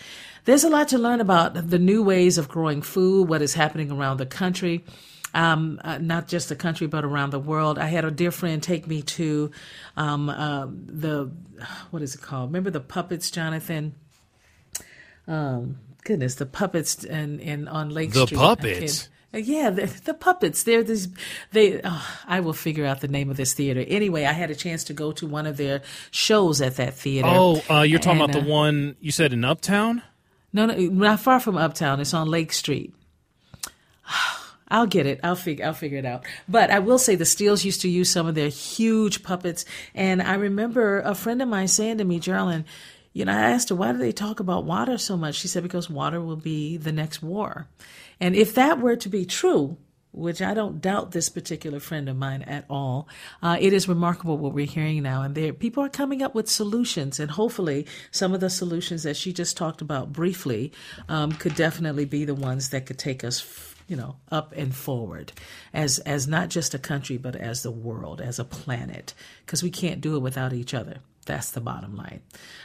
There's 0.44 0.64
a 0.64 0.68
lot 0.68 0.88
to 0.88 0.98
learn 0.98 1.20
about 1.20 1.70
the 1.70 1.78
new 1.78 2.02
ways 2.02 2.38
of 2.38 2.48
growing 2.48 2.82
food, 2.82 3.28
what 3.28 3.42
is 3.42 3.54
happening 3.54 3.90
around 3.90 4.18
the 4.18 4.26
country. 4.26 4.84
Um, 5.34 5.80
uh, 5.84 5.98
not 5.98 6.28
just 6.28 6.48
the 6.48 6.56
country, 6.56 6.86
but 6.86 7.04
around 7.04 7.30
the 7.30 7.38
world. 7.38 7.78
I 7.78 7.88
had 7.88 8.04
a 8.04 8.10
dear 8.10 8.30
friend 8.30 8.62
take 8.62 8.86
me 8.86 9.02
to 9.02 9.50
um, 9.96 10.30
uh, 10.30 10.66
the 10.70 11.30
what 11.90 12.00
is 12.00 12.14
it 12.14 12.22
called? 12.22 12.50
Remember 12.50 12.70
the 12.70 12.80
puppets, 12.80 13.30
Jonathan? 13.30 13.94
Um, 15.26 15.78
goodness, 16.04 16.36
the 16.36 16.46
puppets 16.46 17.04
and 17.04 17.40
in, 17.40 17.60
in, 17.60 17.68
on 17.68 17.90
Lake 17.90 18.12
the 18.12 18.26
Street. 18.26 18.38
The 18.38 18.42
puppets. 18.42 19.08
Yeah, 19.32 19.70
the, 19.70 19.86
the, 20.04 20.14
puppets. 20.14 20.62
They're 20.62 20.82
this. 20.82 21.08
They. 21.52 21.80
Oh, 21.84 22.18
I 22.26 22.40
will 22.40 22.52
figure 22.52 22.86
out 22.86 23.00
the 23.00 23.08
name 23.08 23.28
of 23.28 23.36
this 23.36 23.52
theater. 23.52 23.84
Anyway, 23.86 24.24
I 24.24 24.32
had 24.32 24.50
a 24.50 24.54
chance 24.54 24.84
to 24.84 24.94
go 24.94 25.12
to 25.12 25.26
one 25.26 25.46
of 25.46 25.56
their 25.56 25.82
shows 26.10 26.60
at 26.62 26.76
that 26.76 26.94
theater. 26.94 27.28
Oh, 27.30 27.62
uh, 27.68 27.82
you're 27.82 27.98
talking 27.98 28.22
and, 28.22 28.30
about 28.30 28.40
the 28.40 28.46
uh, 28.46 28.50
one 28.50 28.96
you 29.00 29.12
said 29.12 29.32
in 29.32 29.44
Uptown? 29.44 30.02
No, 30.52 30.66
no, 30.66 30.74
not 30.74 31.20
far 31.20 31.38
from 31.40 31.56
Uptown. 31.58 32.00
It's 32.00 32.14
on 32.14 32.28
Lake 32.28 32.52
Street. 32.52 32.94
I'll 34.68 34.86
get 34.86 35.06
it. 35.06 35.20
I'll 35.22 35.36
figure. 35.36 35.66
I'll 35.66 35.74
figure 35.74 35.98
it 35.98 36.06
out. 36.06 36.24
But 36.48 36.70
I 36.70 36.78
will 36.78 36.98
say 36.98 37.14
the 37.14 37.24
Steels 37.24 37.64
used 37.64 37.82
to 37.82 37.88
use 37.88 38.10
some 38.10 38.26
of 38.26 38.34
their 38.34 38.48
huge 38.48 39.22
puppets, 39.22 39.64
and 39.94 40.22
I 40.22 40.34
remember 40.34 41.00
a 41.00 41.14
friend 41.14 41.42
of 41.42 41.48
mine 41.48 41.68
saying 41.68 41.98
to 41.98 42.04
me, 42.04 42.18
Geraldine, 42.20 42.64
you 43.12 43.24
know, 43.24 43.32
I 43.32 43.50
asked 43.50 43.68
her 43.68 43.74
why 43.74 43.92
do 43.92 43.98
they 43.98 44.12
talk 44.12 44.40
about 44.40 44.64
water 44.64 44.98
so 44.98 45.16
much. 45.16 45.36
She 45.36 45.48
said 45.48 45.62
because 45.62 45.88
water 45.88 46.20
will 46.20 46.36
be 46.36 46.76
the 46.76 46.92
next 46.92 47.22
war. 47.22 47.66
And 48.20 48.34
if 48.34 48.54
that 48.54 48.80
were 48.80 48.96
to 48.96 49.08
be 49.08 49.24
true, 49.24 49.76
which 50.16 50.40
I 50.40 50.54
don't 50.54 50.80
doubt 50.80 51.12
this 51.12 51.28
particular 51.28 51.78
friend 51.78 52.08
of 52.08 52.16
mine 52.16 52.42
at 52.42 52.64
all. 52.70 53.06
Uh, 53.42 53.58
it 53.60 53.74
is 53.74 53.86
remarkable 53.86 54.38
what 54.38 54.54
we're 54.54 54.66
hearing 54.66 55.02
now, 55.02 55.22
and 55.22 55.34
there 55.34 55.52
people 55.52 55.84
are 55.84 55.90
coming 55.90 56.22
up 56.22 56.34
with 56.34 56.48
solutions, 56.48 57.20
and 57.20 57.30
hopefully, 57.30 57.86
some 58.10 58.32
of 58.32 58.40
the 58.40 58.48
solutions 58.48 59.02
that 59.02 59.16
she 59.16 59.32
just 59.32 59.56
talked 59.56 59.82
about 59.82 60.12
briefly 60.12 60.72
um, 61.08 61.32
could 61.32 61.54
definitely 61.54 62.06
be 62.06 62.24
the 62.24 62.34
ones 62.34 62.70
that 62.70 62.86
could 62.86 62.98
take 62.98 63.22
us. 63.22 63.74
You 63.88 63.94
know, 63.94 64.16
up 64.32 64.52
and 64.56 64.74
forward 64.74 65.30
as 65.72 66.00
as 66.00 66.26
not 66.26 66.48
just 66.48 66.74
a 66.74 66.78
country, 66.78 67.18
but 67.18 67.36
as 67.36 67.62
the 67.62 67.70
world, 67.70 68.20
as 68.20 68.40
a 68.40 68.44
planet, 68.44 69.14
because 69.44 69.62
we 69.62 69.70
can't 69.70 70.00
do 70.00 70.16
it 70.16 70.20
without 70.22 70.52
each 70.52 70.74
other. 70.74 70.96
That's 71.26 71.52
the 71.52 71.60
bottom 71.60 71.94
line. 71.94 72.22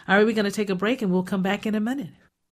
All 0.07 0.17
right, 0.17 0.25
we're 0.25 0.33
going 0.33 0.45
to 0.45 0.51
take 0.51 0.71
a 0.71 0.75
break, 0.75 1.03
and 1.03 1.11
we'll 1.11 1.21
come 1.21 1.43
back 1.43 1.67
in 1.67 1.75
a 1.75 1.79
minute. 1.79 2.09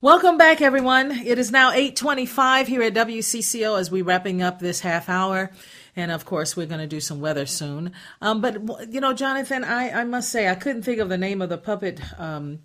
Welcome 0.00 0.38
back, 0.38 0.60
everyone. 0.60 1.10
It 1.10 1.40
is 1.40 1.50
now 1.50 1.72
825 1.72 2.68
here 2.68 2.82
at 2.82 2.94
WCCO 2.94 3.80
as 3.80 3.90
we're 3.90 4.04
wrapping 4.04 4.42
up 4.42 4.60
this 4.60 4.78
half 4.78 5.08
hour. 5.08 5.50
And 5.96 6.12
of 6.12 6.24
course, 6.24 6.56
we're 6.56 6.68
going 6.68 6.78
to 6.78 6.86
do 6.86 7.00
some 7.00 7.18
weather 7.20 7.46
soon. 7.46 7.90
Um, 8.22 8.40
but, 8.40 8.92
you 8.92 9.00
know, 9.00 9.12
Jonathan, 9.12 9.64
I, 9.64 9.90
I 9.90 10.04
must 10.04 10.28
say, 10.28 10.48
I 10.48 10.54
couldn't 10.54 10.82
think 10.82 11.00
of 11.00 11.08
the 11.08 11.18
name 11.18 11.42
of 11.42 11.48
the 11.48 11.58
puppet 11.58 12.00
um, 12.16 12.60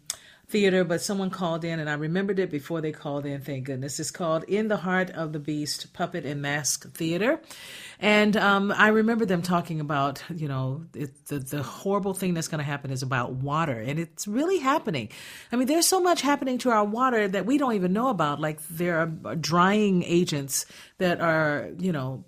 theater, 0.47 0.83
but 0.83 1.01
someone 1.01 1.31
called 1.31 1.65
in 1.65 1.79
and 1.79 1.89
I 1.89 1.93
remembered 1.95 2.37
it 2.37 2.51
before 2.51 2.81
they 2.81 2.91
called 2.91 3.25
in. 3.25 3.41
Thank 3.41 3.65
goodness. 3.65 3.99
It's 3.99 4.11
called 4.11 4.43
In 4.43 4.67
the 4.67 4.77
Heart 4.77 5.09
of 5.09 5.33
the 5.33 5.39
Beast 5.39 5.91
Puppet 5.91 6.27
and 6.27 6.39
Mask 6.39 6.93
Theater. 6.93 7.41
And 7.99 8.35
um, 8.37 8.73
I 8.75 8.89
remember 8.89 9.25
them 9.25 9.41
talking 9.41 9.79
about, 9.79 10.21
you 10.33 10.47
know, 10.47 10.85
it, 10.93 11.25
the, 11.27 11.39
the 11.39 11.63
horrible 11.63 12.13
thing 12.13 12.33
that's 12.33 12.47
going 12.47 12.59
to 12.59 12.65
happen 12.65 12.91
is 12.91 13.03
about 13.03 13.33
water. 13.33 13.79
And 13.79 13.99
it's 13.99 14.27
really 14.27 14.59
happening. 14.59 15.09
I 15.51 15.55
mean, 15.55 15.67
there's 15.67 15.87
so 15.87 16.01
much 16.01 16.21
happening 16.21 16.57
to 16.59 16.71
our 16.71 16.85
water 16.85 17.27
that 17.27 17.45
we 17.45 17.57
don't 17.57 17.73
even 17.73 17.93
know 17.93 18.09
about. 18.09 18.39
Like 18.39 18.59
there 18.67 18.99
are 18.99 19.35
drying 19.35 20.03
agents 20.03 20.65
that 20.97 21.21
are, 21.21 21.69
you 21.79 21.91
know, 21.91 22.25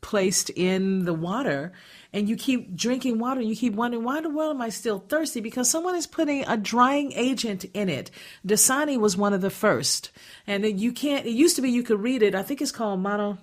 placed 0.00 0.50
in 0.50 1.06
the 1.06 1.14
water 1.14 1.72
and 2.12 2.28
you 2.28 2.36
keep 2.36 2.76
drinking 2.76 3.18
water 3.18 3.40
and 3.40 3.48
you 3.48 3.56
keep 3.56 3.74
wondering 3.74 4.04
why 4.04 4.18
in 4.18 4.22
the 4.22 4.30
world 4.30 4.54
am 4.54 4.62
I 4.62 4.68
still 4.68 4.98
thirsty 4.98 5.40
because 5.40 5.68
someone 5.68 5.96
is 5.96 6.06
putting 6.06 6.44
a 6.46 6.58
drying 6.58 7.12
agent 7.12 7.64
in 7.72 7.88
it. 7.88 8.10
Dasani 8.46 8.98
was 8.98 9.16
one 9.16 9.32
of 9.32 9.40
the 9.40 9.50
first, 9.50 10.10
and 10.46 10.78
you 10.78 10.92
can't. 10.92 11.26
It 11.26 11.32
used 11.32 11.56
to 11.56 11.62
be 11.62 11.70
you 11.70 11.82
could 11.82 12.00
read 12.00 12.22
it. 12.22 12.34
I 12.34 12.42
think 12.42 12.62
it's 12.62 12.70
called 12.70 13.00
mono 13.00 13.38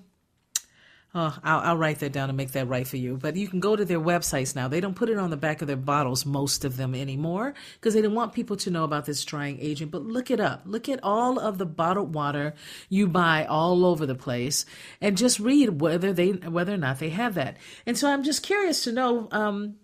Oh, 1.14 1.38
I'll, 1.44 1.60
I'll, 1.60 1.78
write 1.78 2.00
that 2.00 2.14
down 2.14 2.30
and 2.30 2.38
make 2.38 2.54
that 2.54 2.70
right 2.70 2.88
for 2.88 2.96
you. 2.96 3.18
But 3.18 3.36
you 3.36 3.50
can 3.50 3.60
go 3.60 3.76
to 3.76 3.84
their 3.84 4.00
websites 4.00 4.56
now. 4.56 4.70
They 4.70 4.80
don't 4.80 4.96
put 4.96 5.10
it 5.10 5.18
on 5.18 5.30
the 5.30 5.36
back 5.36 5.62
of 5.62 5.68
their 5.68 5.76
bottles, 5.76 6.26
most 6.26 6.64
of 6.64 6.78
them 6.78 6.96
anymore, 6.96 7.54
because 7.74 7.94
they 7.94 8.02
don't 8.02 8.16
want 8.16 8.32
people 8.32 8.56
to 8.56 8.72
know 8.72 8.86
about 8.86 9.06
this 9.06 9.26
drying 9.26 9.58
agent. 9.60 9.92
But 9.92 10.04
look 10.04 10.32
it 10.32 10.40
up. 10.40 10.62
Look 10.66 10.88
at 10.88 11.04
all 11.04 11.38
of 11.38 11.58
the 11.58 11.66
bottled 11.66 12.16
water 12.16 12.54
you 12.88 13.08
buy 13.08 13.46
all 13.46 13.86
over 13.86 14.06
the 14.06 14.16
place, 14.16 14.66
and 15.02 15.18
just 15.18 15.38
read 15.38 15.82
whether 15.82 16.14
they 16.14 16.30
whether 16.30 16.74
or 16.74 16.78
not 16.78 17.00
they 17.00 17.10
have 17.10 17.36
that. 17.36 17.58
And 17.86 17.98
so 17.98 18.10
I'm 18.10 18.24
just 18.24 18.42
curious 18.42 18.86
to 18.86 18.94
know. 18.94 19.28
Um, 19.32 19.76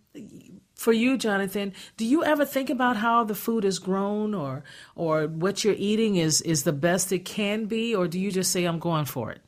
for 0.76 0.94
you, 0.94 1.18
Jonathan, 1.18 1.74
do 1.98 2.06
you 2.06 2.24
ever 2.24 2.46
think 2.46 2.70
about 2.70 2.98
how 2.98 3.24
the 3.24 3.36
food 3.36 3.66
is 3.66 3.80
grown 3.80 4.34
or 4.34 4.64
or 4.96 5.28
what 5.28 5.64
you're 5.64 5.76
eating 5.78 6.16
is 6.16 6.40
is 6.42 6.64
the 6.64 6.72
best 6.72 7.12
it 7.12 7.26
can 7.26 7.66
be, 7.66 7.94
or 7.94 8.08
do 8.08 8.20
you 8.20 8.32
just 8.32 8.52
say 8.52 8.64
I'm 8.64 8.80
going 8.80 9.06
for 9.06 9.32
it? 9.32 9.42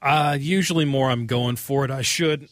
Uh, 0.00 0.36
usually 0.38 0.84
more 0.84 1.10
I'm 1.10 1.26
going 1.26 1.56
for 1.56 1.84
it. 1.84 1.90
I 1.90 2.02
should 2.02 2.48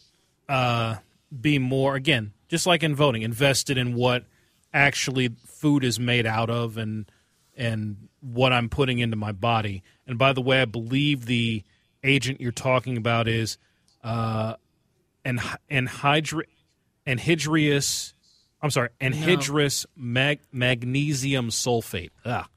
uh, 0.49 0.97
be 1.39 1.59
more, 1.59 1.95
again, 1.95 2.33
just 2.47 2.65
like 2.65 2.83
in 2.83 2.95
voting, 2.95 3.21
invested 3.21 3.77
in 3.77 3.93
what 3.93 4.25
actually 4.73 5.29
food 5.45 5.83
is 5.83 5.99
made 5.99 6.25
out 6.25 6.49
of 6.49 6.77
and 6.77 7.09
and 7.55 8.07
what 8.21 8.53
I'm 8.53 8.69
putting 8.69 8.99
into 8.99 9.15
my 9.15 9.31
body. 9.31 9.83
And 10.05 10.19
by 10.19 10.33
the 10.33 10.41
way, 10.41 10.61
I 10.61 10.65
believe 10.65 11.25
the 11.25 11.63
agent 12.03 12.39
you're 12.39 12.51
talking 12.51 12.97
about 12.97 13.27
is 13.27 13.57
uh, 14.03 14.55
and 15.25 15.39
anhydri- 15.71 16.45
anhydrous. 17.05 18.13
I'm 18.61 18.71
sorry, 18.71 18.89
anhydrous 19.01 19.85
no. 19.95 20.03
mag- 20.03 20.39
magnesium 20.51 21.49
sulfate. 21.49 22.11
Ah, 22.25 22.47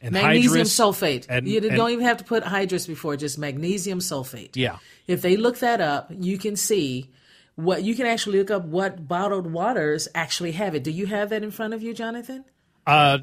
and 0.00 0.12
magnesium 0.12 0.66
sulfate. 0.66 1.26
And, 1.28 1.46
you 1.46 1.60
don't 1.60 1.90
even 1.90 2.04
have 2.04 2.18
to 2.18 2.24
put 2.24 2.44
hydrous 2.44 2.86
before, 2.86 3.16
just 3.16 3.38
magnesium 3.38 3.98
sulfate. 3.98 4.50
Yeah. 4.54 4.78
If 5.06 5.22
they 5.22 5.36
look 5.36 5.58
that 5.58 5.80
up, 5.80 6.10
you 6.10 6.38
can 6.38 6.56
see 6.56 7.10
what 7.56 7.82
you 7.82 7.94
can 7.94 8.06
actually 8.06 8.38
look 8.38 8.50
up 8.50 8.64
what 8.64 9.06
bottled 9.06 9.52
waters 9.52 10.08
actually 10.14 10.52
have 10.52 10.74
it. 10.74 10.84
Do 10.84 10.90
you 10.90 11.06
have 11.06 11.30
that 11.30 11.42
in 11.42 11.50
front 11.50 11.74
of 11.74 11.82
you, 11.82 11.92
Jonathan? 11.92 12.44
Uh, 12.86 13.18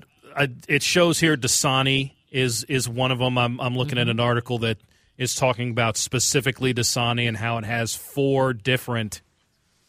it 0.68 0.84
shows 0.84 1.20
here 1.20 1.36
Dasani 1.36 2.12
is 2.32 2.64
is 2.66 2.88
one 2.88 3.12
of 3.12 3.20
them. 3.20 3.38
I'm 3.38 3.60
I'm 3.60 3.76
looking 3.76 3.96
mm-hmm. 3.96 4.10
at 4.10 4.10
an 4.10 4.20
article 4.20 4.60
that 4.60 4.78
is 5.18 5.34
talking 5.34 5.72
about 5.72 5.98
specifically 5.98 6.74
Dasani 6.74 7.28
and 7.28 7.36
how 7.36 7.58
it 7.58 7.66
has 7.66 7.96
four 7.96 8.54
different 8.54 9.22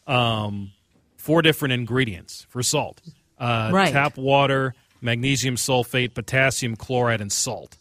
um 0.07 0.71
four 1.17 1.41
different 1.41 1.73
ingredients 1.73 2.47
for 2.49 2.63
salt. 2.63 3.01
Uh, 3.37 3.69
right. 3.71 3.91
Tap 3.91 4.17
water, 4.17 4.73
magnesium 5.01 5.55
sulfate, 5.55 6.13
potassium 6.13 6.75
chloride, 6.75 7.21
and 7.21 7.31
salt. 7.31 7.77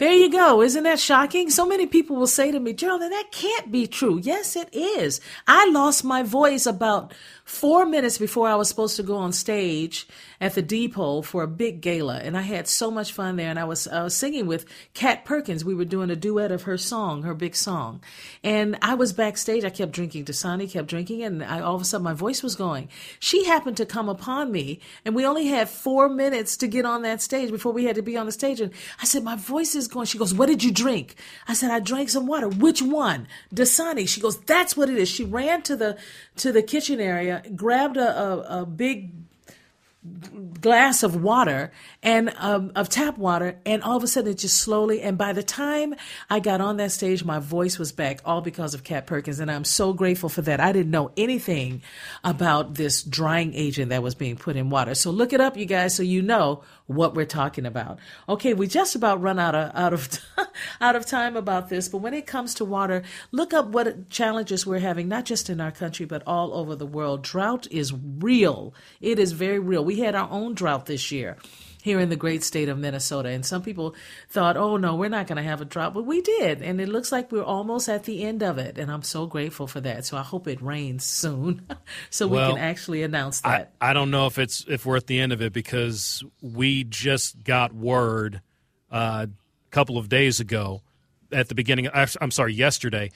There 0.00 0.14
you 0.14 0.30
go. 0.30 0.62
Isn't 0.62 0.84
that 0.84 0.98
shocking? 0.98 1.50
So 1.50 1.66
many 1.66 1.86
people 1.86 2.16
will 2.16 2.26
say 2.26 2.50
to 2.50 2.58
me, 2.58 2.72
Geraldine, 2.72 3.10
that 3.10 3.32
can't 3.32 3.70
be 3.70 3.86
true. 3.86 4.18
Yes, 4.22 4.56
it 4.56 4.74
is. 4.74 5.20
I 5.46 5.68
lost 5.68 6.04
my 6.04 6.22
voice 6.22 6.64
about 6.64 7.12
four 7.50 7.84
minutes 7.84 8.16
before 8.16 8.46
I 8.46 8.54
was 8.54 8.68
supposed 8.68 8.94
to 8.96 9.02
go 9.02 9.16
on 9.16 9.32
stage 9.32 10.06
at 10.40 10.54
the 10.54 10.62
depot 10.62 11.20
for 11.20 11.42
a 11.42 11.48
big 11.48 11.80
gala, 11.80 12.18
and 12.18 12.38
I 12.38 12.42
had 12.42 12.68
so 12.68 12.90
much 12.92 13.12
fun 13.12 13.36
there. 13.36 13.50
And 13.50 13.58
I 13.58 13.64
was 13.64 13.88
I 13.88 14.04
was 14.04 14.16
singing 14.16 14.46
with 14.46 14.64
Kat 14.94 15.24
Perkins. 15.24 15.64
We 15.64 15.74
were 15.74 15.84
doing 15.84 16.10
a 16.10 16.16
duet 16.16 16.52
of 16.52 16.62
her 16.62 16.78
song, 16.78 17.24
her 17.24 17.34
big 17.34 17.56
song, 17.56 18.02
and 18.44 18.78
I 18.80 18.94
was 18.94 19.12
backstage. 19.12 19.64
I 19.64 19.70
kept 19.70 19.90
drinking. 19.90 20.26
Dasani 20.26 20.70
kept 20.70 20.86
drinking, 20.86 21.24
and 21.24 21.42
I, 21.42 21.60
all 21.60 21.74
of 21.74 21.82
a 21.82 21.84
sudden 21.84 22.04
my 22.04 22.14
voice 22.14 22.40
was 22.42 22.54
going. 22.54 22.88
She 23.18 23.44
happened 23.44 23.76
to 23.78 23.84
come 23.84 24.08
upon 24.08 24.52
me, 24.52 24.78
and 25.04 25.16
we 25.16 25.26
only 25.26 25.46
had 25.48 25.68
four 25.68 26.08
minutes 26.08 26.56
to 26.58 26.68
get 26.68 26.84
on 26.86 27.02
that 27.02 27.20
stage 27.20 27.50
before 27.50 27.72
we 27.72 27.84
had 27.84 27.96
to 27.96 28.02
be 28.02 28.16
on 28.16 28.26
the 28.26 28.32
stage. 28.32 28.60
And 28.60 28.72
I 29.02 29.04
said, 29.06 29.24
"My 29.24 29.36
voice 29.36 29.74
is 29.74 29.88
going." 29.88 30.06
She 30.06 30.18
goes, 30.18 30.32
"What 30.32 30.46
did 30.46 30.62
you 30.62 30.70
drink?" 30.70 31.16
I 31.48 31.54
said, 31.54 31.72
"I 31.72 31.80
drank 31.80 32.10
some 32.10 32.28
water." 32.28 32.48
Which 32.48 32.80
one? 32.80 33.26
Dasani. 33.52 34.08
She 34.08 34.20
goes, 34.20 34.38
"That's 34.38 34.76
what 34.76 34.88
it 34.88 34.96
is." 34.96 35.08
She 35.08 35.24
ran 35.24 35.62
to 35.62 35.74
the 35.74 35.98
to 36.40 36.52
the 36.52 36.62
kitchen 36.62 37.00
area, 37.00 37.42
grabbed 37.54 37.96
a, 37.96 38.20
a, 38.20 38.62
a 38.62 38.66
big 38.66 39.12
glass 40.60 41.02
of 41.02 41.22
water 41.22 41.70
and 42.02 42.32
um, 42.38 42.72
of 42.74 42.88
tap 42.88 43.18
water 43.18 43.58
and 43.66 43.82
all 43.82 43.98
of 43.98 44.02
a 44.02 44.06
sudden 44.06 44.30
it 44.30 44.38
just 44.38 44.56
slowly 44.56 45.02
and 45.02 45.18
by 45.18 45.34
the 45.34 45.42
time 45.42 45.94
i 46.30 46.40
got 46.40 46.58
on 46.58 46.78
that 46.78 46.90
stage 46.90 47.22
my 47.22 47.38
voice 47.38 47.78
was 47.78 47.92
back 47.92 48.18
all 48.24 48.40
because 48.40 48.72
of 48.72 48.82
kat 48.82 49.06
perkins 49.06 49.40
and 49.40 49.50
i'm 49.50 49.64
so 49.64 49.92
grateful 49.92 50.30
for 50.30 50.40
that. 50.40 50.58
I 50.58 50.72
didn't 50.72 50.90
know 50.90 51.12
anything 51.18 51.82
about 52.24 52.76
this 52.76 53.02
drying 53.02 53.52
agent 53.52 53.90
that 53.90 54.02
was 54.02 54.14
being 54.14 54.36
put 54.36 54.56
in 54.56 54.70
water. 54.70 54.94
So 54.94 55.10
look 55.10 55.34
it 55.34 55.40
up 55.40 55.58
you 55.58 55.66
guys 55.66 55.94
so 55.94 56.02
you 56.02 56.22
know 56.22 56.62
what 56.90 57.14
we're 57.14 57.24
talking 57.24 57.66
about. 57.66 57.98
Okay 58.28 58.52
we 58.52 58.66
just 58.66 58.94
about 58.94 59.22
run 59.22 59.38
out 59.38 59.54
of 59.54 59.70
out 59.74 59.92
of 59.92 60.18
out 60.80 60.96
of 60.96 61.06
time 61.06 61.36
about 61.36 61.68
this 61.68 61.88
but 61.88 61.98
when 61.98 62.14
it 62.14 62.26
comes 62.26 62.54
to 62.54 62.64
water 62.64 63.02
look 63.30 63.54
up 63.54 63.68
what 63.68 64.10
challenges 64.10 64.66
we're 64.66 64.80
having 64.80 65.08
not 65.08 65.24
just 65.24 65.48
in 65.48 65.60
our 65.60 65.70
country 65.70 66.04
but 66.04 66.22
all 66.26 66.52
over 66.54 66.74
the 66.74 66.86
world. 66.86 67.22
Drought 67.22 67.66
is 67.70 67.92
real. 67.92 68.74
It 69.00 69.18
is 69.18 69.32
very 69.32 69.58
real. 69.58 69.84
We 69.84 70.00
had 70.00 70.14
our 70.14 70.28
own 70.30 70.54
drought 70.54 70.86
this 70.86 71.12
year 71.12 71.36
here 71.82 72.00
in 72.00 72.08
the 72.08 72.16
great 72.16 72.42
state 72.42 72.68
of 72.68 72.78
Minnesota. 72.78 73.30
And 73.30 73.44
some 73.44 73.62
people 73.62 73.94
thought, 74.28 74.56
oh 74.56 74.76
no, 74.76 74.94
we're 74.94 75.08
not 75.08 75.26
going 75.26 75.36
to 75.36 75.42
have 75.42 75.60
a 75.60 75.64
drought, 75.64 75.94
but 75.94 76.04
we 76.04 76.20
did. 76.20 76.62
And 76.62 76.80
it 76.80 76.88
looks 76.88 77.12
like 77.12 77.32
we're 77.32 77.42
almost 77.42 77.88
at 77.88 78.04
the 78.04 78.22
end 78.24 78.42
of 78.42 78.58
it. 78.58 78.78
And 78.78 78.90
I'm 78.90 79.02
so 79.02 79.26
grateful 79.26 79.66
for 79.66 79.80
that. 79.80 80.04
So 80.04 80.16
I 80.16 80.22
hope 80.22 80.46
it 80.46 80.60
rains 80.62 81.04
soon 81.04 81.66
so 82.10 82.26
well, 82.26 82.48
we 82.48 82.54
can 82.54 82.62
actually 82.62 83.02
announce 83.02 83.40
that. 83.40 83.72
I, 83.80 83.90
I, 83.90 83.92
don't 83.92 84.10
know 84.10 84.26
if 84.26 84.38
it's 84.38 84.64
if 84.68 84.86
we're 84.86 84.96
at 84.96 85.06
the 85.06 85.18
end 85.20 85.32
of 85.32 85.42
it 85.42 85.52
because 85.52 86.22
we 86.40 86.84
just 86.84 87.42
got 87.42 87.74
word 87.74 88.40
uh, 88.90 89.26
a 89.28 89.70
couple 89.70 89.98
of 89.98 90.08
days 90.08 90.40
ago 90.40 90.82
at 91.32 91.48
the 91.48 91.54
beginning, 91.54 91.88
I'm 91.94 92.30
sorry, 92.30 92.54
yesterday 92.54 93.10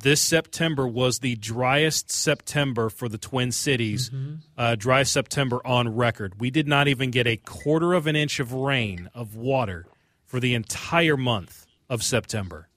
this 0.00 0.20
September 0.20 0.86
was 0.86 1.18
the 1.18 1.36
driest 1.36 2.10
September 2.10 2.88
for 2.88 3.08
the 3.08 3.18
Twin 3.18 3.52
Cities, 3.52 4.10
mm-hmm. 4.10 4.34
uh, 4.56 4.74
driest 4.76 5.12
September 5.12 5.60
on 5.66 5.94
record. 5.94 6.40
We 6.40 6.50
did 6.50 6.68
not 6.68 6.88
even 6.88 7.10
get 7.10 7.26
a 7.26 7.36
quarter 7.36 7.94
of 7.94 8.06
an 8.06 8.16
inch 8.16 8.40
of 8.40 8.52
rain, 8.52 9.10
of 9.14 9.34
water, 9.34 9.86
for 10.24 10.40
the 10.40 10.54
entire 10.54 11.16
month 11.16 11.66
of 11.88 12.02
September. 12.02 12.68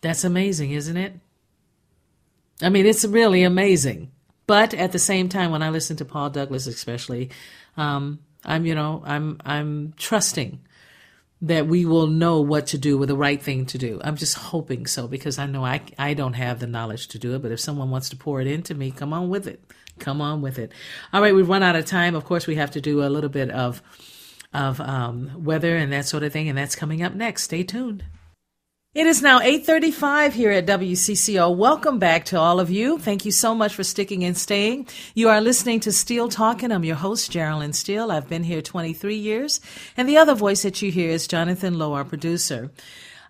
That's 0.00 0.24
amazing, 0.24 0.72
isn't 0.72 0.96
it? 0.96 1.14
I 2.60 2.68
mean, 2.68 2.86
it's 2.86 3.04
really 3.04 3.42
amazing. 3.42 4.10
But 4.46 4.74
at 4.74 4.92
the 4.92 4.98
same 4.98 5.28
time, 5.28 5.50
when 5.50 5.62
I 5.62 5.70
listen 5.70 5.96
to 5.96 6.04
Paul 6.04 6.30
Douglas, 6.30 6.66
especially, 6.66 7.30
um, 7.76 8.18
I'm 8.44 8.66
you 8.66 8.74
know 8.74 9.02
I'm 9.04 9.40
I'm 9.44 9.94
trusting 9.96 10.60
that 11.42 11.66
we 11.66 11.84
will 11.84 12.06
know 12.06 12.40
what 12.40 12.68
to 12.68 12.78
do 12.78 12.96
with 12.96 13.08
the 13.08 13.16
right 13.16 13.42
thing 13.42 13.66
to 13.66 13.76
do. 13.76 14.00
I'm 14.02 14.16
just 14.16 14.36
hoping 14.36 14.86
so 14.86 15.08
because 15.08 15.38
I 15.38 15.46
know 15.46 15.64
I 15.64 15.82
I 15.98 16.14
don't 16.14 16.34
have 16.34 16.60
the 16.60 16.68
knowledge 16.68 17.08
to 17.08 17.18
do 17.18 17.34
it. 17.34 17.42
But 17.42 17.50
if 17.50 17.60
someone 17.60 17.90
wants 17.90 18.08
to 18.10 18.16
pour 18.16 18.40
it 18.40 18.46
into 18.46 18.74
me, 18.74 18.92
come 18.92 19.12
on 19.12 19.28
with 19.28 19.46
it. 19.46 19.60
Come 19.98 20.20
on 20.20 20.40
with 20.40 20.58
it. 20.58 20.72
All 21.12 21.20
right, 21.20 21.34
we've 21.34 21.48
run 21.48 21.62
out 21.62 21.76
of 21.76 21.84
time. 21.84 22.14
Of 22.14 22.24
course, 22.24 22.46
we 22.46 22.54
have 22.54 22.70
to 22.72 22.80
do 22.80 23.04
a 23.04 23.10
little 23.10 23.28
bit 23.28 23.50
of 23.50 23.82
of 24.54 24.80
um, 24.80 25.44
weather 25.44 25.76
and 25.76 25.92
that 25.92 26.06
sort 26.06 26.22
of 26.22 26.32
thing, 26.32 26.48
and 26.48 26.56
that's 26.56 26.76
coming 26.76 27.02
up 27.02 27.14
next. 27.14 27.44
Stay 27.44 27.64
tuned. 27.64 28.04
It 28.94 29.06
is 29.06 29.22
now 29.22 29.40
8:35 29.40 30.34
here 30.34 30.50
at 30.50 30.66
WCCO. 30.66 31.50
Welcome 31.56 31.98
back 31.98 32.26
to 32.26 32.38
all 32.38 32.60
of 32.60 32.68
you. 32.68 32.98
Thank 32.98 33.24
you 33.24 33.32
so 33.32 33.54
much 33.54 33.74
for 33.74 33.82
sticking 33.82 34.22
and 34.22 34.36
staying. 34.36 34.86
You 35.14 35.30
are 35.30 35.40
listening 35.40 35.80
to 35.80 35.92
Steele 35.92 36.28
Talking. 36.28 36.70
I'm 36.70 36.84
your 36.84 36.96
host, 36.96 37.30
Geraldine 37.30 37.72
Steele. 37.72 38.12
I've 38.12 38.28
been 38.28 38.44
here 38.44 38.60
23 38.60 39.16
years, 39.16 39.62
and 39.96 40.06
the 40.06 40.18
other 40.18 40.34
voice 40.34 40.60
that 40.60 40.82
you 40.82 40.92
hear 40.92 41.08
is 41.08 41.26
Jonathan 41.26 41.78
Lowe, 41.78 41.94
our 41.94 42.04
producer. 42.04 42.70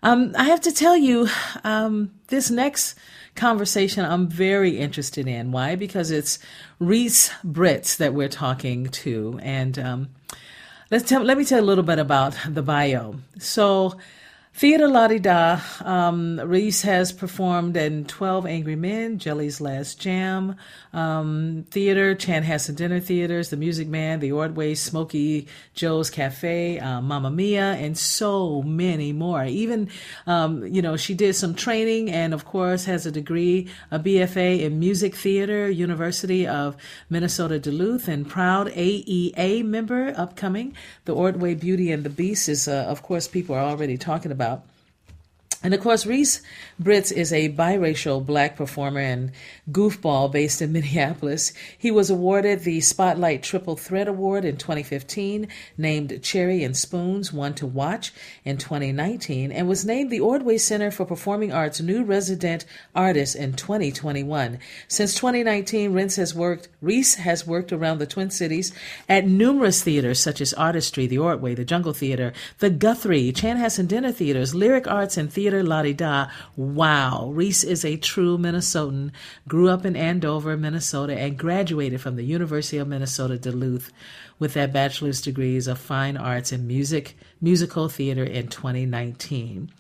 Um, 0.02 0.34
I 0.36 0.46
have 0.46 0.60
to 0.62 0.72
tell 0.72 0.96
you, 0.96 1.28
um, 1.62 2.10
this 2.26 2.50
next 2.50 2.96
conversation 3.36 4.04
I'm 4.04 4.26
very 4.26 4.80
interested 4.80 5.28
in. 5.28 5.52
Why? 5.52 5.76
Because 5.76 6.10
it's 6.10 6.40
Reese 6.80 7.30
Britts 7.44 7.94
that 7.98 8.14
we're 8.14 8.28
talking 8.28 8.86
to, 8.88 9.38
and 9.40 9.78
um, 9.78 10.08
let's 10.90 11.08
tell, 11.08 11.22
let 11.22 11.38
me 11.38 11.44
tell 11.44 11.60
you 11.60 11.64
a 11.64 11.70
little 11.70 11.84
bit 11.84 12.00
about 12.00 12.36
the 12.48 12.62
bio. 12.62 13.14
So. 13.38 13.96
Theater 14.54 14.86
Latte 14.86 15.18
Da. 15.18 15.60
Um, 15.80 16.38
Reese 16.38 16.82
has 16.82 17.10
performed 17.10 17.74
in 17.76 18.04
12 18.04 18.46
Angry 18.46 18.76
Men, 18.76 19.18
Jelly's 19.18 19.62
Last 19.62 19.98
Jam, 19.98 20.56
um, 20.92 21.64
Theater, 21.70 22.14
Chanhassen 22.14 22.76
Dinner 22.76 23.00
Theaters, 23.00 23.48
The 23.48 23.56
Music 23.56 23.88
Man, 23.88 24.20
The 24.20 24.30
Ordway, 24.30 24.74
Smokey 24.74 25.48
Joe's 25.74 26.10
Cafe, 26.10 26.78
uh, 26.78 27.00
Mamma 27.00 27.30
Mia, 27.30 27.72
and 27.72 27.96
so 27.96 28.62
many 28.62 29.10
more. 29.12 29.42
Even, 29.44 29.88
um, 30.26 30.64
you 30.66 30.82
know, 30.82 30.96
she 30.98 31.14
did 31.14 31.34
some 31.34 31.54
training 31.54 32.10
and, 32.10 32.34
of 32.34 32.44
course, 32.44 32.84
has 32.84 33.06
a 33.06 33.10
degree, 33.10 33.68
a 33.90 33.98
BFA 33.98 34.60
in 34.60 34.78
Music 34.78 35.16
Theater, 35.16 35.70
University 35.70 36.46
of 36.46 36.76
Minnesota 37.08 37.58
Duluth, 37.58 38.06
and 38.06 38.28
proud 38.28 38.68
AEA 38.68 39.64
member 39.64 40.12
upcoming. 40.16 40.76
The 41.06 41.14
Ordway 41.14 41.54
Beauty 41.54 41.90
and 41.90 42.04
the 42.04 42.10
Beast 42.10 42.50
is, 42.50 42.68
uh, 42.68 42.84
of 42.86 43.02
course, 43.02 43.26
people 43.26 43.56
are 43.56 43.64
already 43.64 43.96
talking 43.96 44.30
about 44.30 44.41
about. 44.42 44.71
And 45.62 45.74
of 45.74 45.80
course, 45.80 46.06
Reese 46.06 46.42
Britts 46.78 47.12
is 47.12 47.32
a 47.32 47.50
biracial 47.50 48.24
black 48.24 48.56
performer 48.56 49.00
and 49.00 49.30
goofball 49.70 50.32
based 50.32 50.60
in 50.60 50.72
Minneapolis. 50.72 51.52
He 51.78 51.90
was 51.90 52.10
awarded 52.10 52.60
the 52.60 52.80
Spotlight 52.80 53.42
Triple 53.42 53.76
Threat 53.76 54.08
Award 54.08 54.44
in 54.44 54.56
2015, 54.56 55.46
named 55.78 56.22
Cherry 56.22 56.64
and 56.64 56.76
Spoon's 56.76 57.32
One 57.32 57.54
to 57.54 57.66
Watch 57.66 58.12
in 58.44 58.58
2019, 58.58 59.52
and 59.52 59.68
was 59.68 59.84
named 59.84 60.10
the 60.10 60.20
Ordway 60.20 60.58
Center 60.58 60.90
for 60.90 61.04
Performing 61.04 61.52
Arts 61.52 61.80
New 61.80 62.02
Resident 62.02 62.64
Artist 62.94 63.36
in 63.36 63.52
2021. 63.52 64.58
Since 64.88 65.14
2019, 65.14 65.92
Reese 65.92 66.16
has 66.16 66.34
worked, 66.34 66.68
Reese 66.80 67.14
has 67.16 67.46
worked 67.46 67.72
around 67.72 67.98
the 67.98 68.06
Twin 68.06 68.30
Cities 68.30 68.72
at 69.08 69.26
numerous 69.26 69.82
theaters 69.82 70.18
such 70.18 70.40
as 70.40 70.52
Artistry, 70.54 71.06
the 71.06 71.18
Ordway, 71.18 71.54
the 71.54 71.64
Jungle 71.64 71.92
Theater, 71.92 72.32
the 72.58 72.70
Guthrie, 72.70 73.32
Chanhassen 73.32 73.86
Dinner 73.86 74.10
Theaters, 74.10 74.54
Lyric 74.54 74.88
Arts 74.88 75.16
and 75.16 75.32
Theater 75.32 75.41
Theater 75.42 75.64
Latte 75.64 75.92
Da. 75.92 76.28
Wow. 76.54 77.32
Reese 77.34 77.64
is 77.64 77.84
a 77.84 77.96
true 77.96 78.38
Minnesotan, 78.38 79.10
grew 79.48 79.70
up 79.70 79.84
in 79.84 79.96
Andover, 79.96 80.56
Minnesota, 80.56 81.18
and 81.18 81.36
graduated 81.36 82.00
from 82.00 82.14
the 82.14 82.22
University 82.22 82.78
of 82.78 82.86
Minnesota 82.86 83.36
Duluth 83.36 83.90
with 84.38 84.54
that 84.54 84.72
bachelor's 84.72 85.20
degrees 85.20 85.66
of 85.66 85.80
fine 85.80 86.16
arts 86.16 86.52
in 86.52 86.68
music, 86.68 87.16
musical 87.40 87.88
theater 87.88 88.22
in 88.22 88.46
2019. 88.46 89.72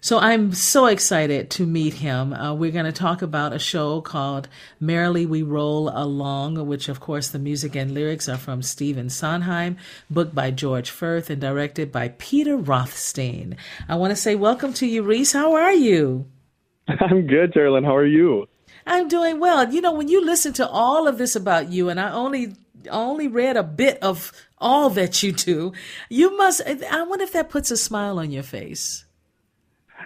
So 0.00 0.18
I'm 0.18 0.52
so 0.52 0.86
excited 0.86 1.50
to 1.50 1.66
meet 1.66 1.94
him. 1.94 2.32
Uh, 2.32 2.54
we're 2.54 2.70
going 2.70 2.84
to 2.84 2.92
talk 2.92 3.20
about 3.20 3.52
a 3.52 3.58
show 3.58 4.00
called 4.00 4.48
Merrily 4.78 5.26
We 5.26 5.42
Roll 5.42 5.88
Along, 5.88 6.66
which, 6.68 6.88
of 6.88 7.00
course, 7.00 7.28
the 7.28 7.38
music 7.40 7.74
and 7.74 7.92
lyrics 7.92 8.28
are 8.28 8.36
from 8.36 8.62
Stephen 8.62 9.10
Sondheim, 9.10 9.76
booked 10.08 10.36
by 10.36 10.52
George 10.52 10.90
Furth, 10.90 11.30
and 11.30 11.40
directed 11.40 11.90
by 11.90 12.10
Peter 12.18 12.56
Rothstein. 12.56 13.56
I 13.88 13.96
want 13.96 14.12
to 14.12 14.16
say 14.16 14.36
welcome 14.36 14.72
to 14.74 14.86
you, 14.86 15.02
Reese. 15.02 15.32
How 15.32 15.54
are 15.54 15.74
you? 15.74 16.26
I'm 16.88 17.26
good, 17.26 17.52
Geraldine. 17.52 17.82
How 17.82 17.96
are 17.96 18.06
you? 18.06 18.46
I'm 18.86 19.08
doing 19.08 19.40
well. 19.40 19.72
You 19.72 19.80
know, 19.80 19.92
when 19.92 20.08
you 20.08 20.24
listen 20.24 20.52
to 20.54 20.68
all 20.68 21.08
of 21.08 21.18
this 21.18 21.34
about 21.34 21.72
you, 21.72 21.88
and 21.88 21.98
I 21.98 22.12
only 22.12 22.54
only 22.88 23.26
read 23.26 23.56
a 23.56 23.64
bit 23.64 23.98
of 24.00 24.30
all 24.58 24.90
that 24.90 25.24
you 25.24 25.32
do, 25.32 25.72
you 26.08 26.36
must. 26.36 26.62
I 26.64 27.02
wonder 27.02 27.24
if 27.24 27.32
that 27.32 27.50
puts 27.50 27.72
a 27.72 27.76
smile 27.76 28.20
on 28.20 28.30
your 28.30 28.44
face. 28.44 29.04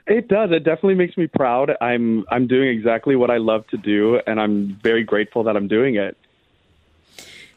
It 0.06 0.28
does. 0.28 0.50
It 0.50 0.64
definitely 0.64 0.96
makes 0.96 1.16
me 1.16 1.26
proud. 1.26 1.76
I'm 1.80 2.24
I'm 2.30 2.46
doing 2.46 2.68
exactly 2.68 3.14
what 3.14 3.30
I 3.30 3.36
love 3.36 3.66
to 3.68 3.76
do, 3.76 4.20
and 4.26 4.40
I'm 4.40 4.78
very 4.82 5.04
grateful 5.04 5.44
that 5.44 5.56
I'm 5.56 5.68
doing 5.68 5.96
it. 5.96 6.16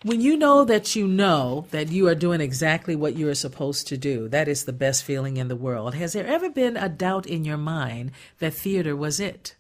When 0.04 0.22
you 0.22 0.38
know 0.38 0.64
that 0.66 0.96
you 0.96 1.08
know 1.08 1.66
that 1.72 1.90
you 1.90 2.08
are 2.08 2.14
doing 2.14 2.40
exactly 2.40 2.96
what 2.96 3.16
you 3.16 3.28
are 3.28 3.36
supposed 3.36 3.88
to 3.88 3.98
do, 3.98 4.28
that 4.28 4.48
is 4.48 4.66
the 4.66 4.74
best 4.74 5.04
feeling 5.04 5.38
in 5.38 5.48
the 5.48 5.56
world. 5.56 5.96
Has 5.96 6.14
there 6.14 6.28
ever 6.28 6.48
been 6.48 6.78
a 6.78 6.88
doubt 6.88 7.26
in 7.26 7.44
your 7.44 7.58
mind 7.58 8.12
that 8.38 8.54
theater 8.54 8.96
was 8.96 9.20
it? 9.20 9.56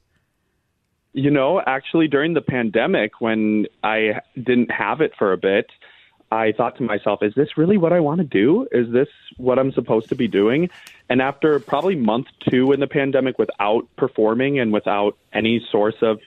You 1.13 1.31
know, 1.31 1.63
actually, 1.65 2.07
during 2.07 2.35
the 2.35 2.41
pandemic, 2.41 3.21
when 3.21 3.65
I 3.83 4.21
didn't 4.35 4.69
have 4.69 5.01
it 5.01 5.13
for 5.17 5.33
a 5.33 5.37
bit, 5.37 5.71
I 6.35 6.51
thought 6.51 6.77
to 6.77 6.83
myself, 6.83 7.23
is 7.23 7.33
this 7.35 7.57
really 7.57 7.77
what 7.77 7.93
I 7.93 7.99
want 7.99 8.19
to 8.19 8.25
do? 8.25 8.67
Is 8.71 8.91
this 8.91 9.07
what 9.37 9.57
I'm 9.57 9.71
supposed 9.71 10.09
to 10.09 10.15
be 10.15 10.27
doing? 10.27 10.69
And 11.09 11.21
after 11.21 11.59
probably 11.59 11.95
month 11.95 12.27
two 12.49 12.71
in 12.71 12.79
the 12.79 12.87
pandemic 12.87 13.39
without 13.39 13.87
performing 13.95 14.59
and 14.59 14.71
without 14.71 15.17
any 15.33 15.65
source 15.71 15.95
of 16.01 16.19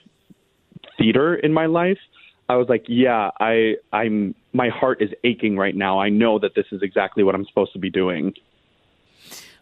theater 0.97 1.35
in 1.35 1.53
my 1.53 1.67
life, 1.67 1.99
I 2.49 2.55
was 2.55 2.67
like, 2.67 2.85
yeah, 2.87 3.29
I 3.39 3.75
I'm 3.93 4.35
my 4.53 4.69
heart 4.69 5.01
is 5.01 5.11
aching 5.23 5.55
right 5.55 5.75
now. 5.75 5.99
I 5.99 6.09
know 6.09 6.39
that 6.39 6.55
this 6.55 6.65
is 6.71 6.81
exactly 6.81 7.23
what 7.23 7.35
I'm 7.35 7.45
supposed 7.45 7.73
to 7.73 7.79
be 7.79 7.91
doing. 7.91 8.33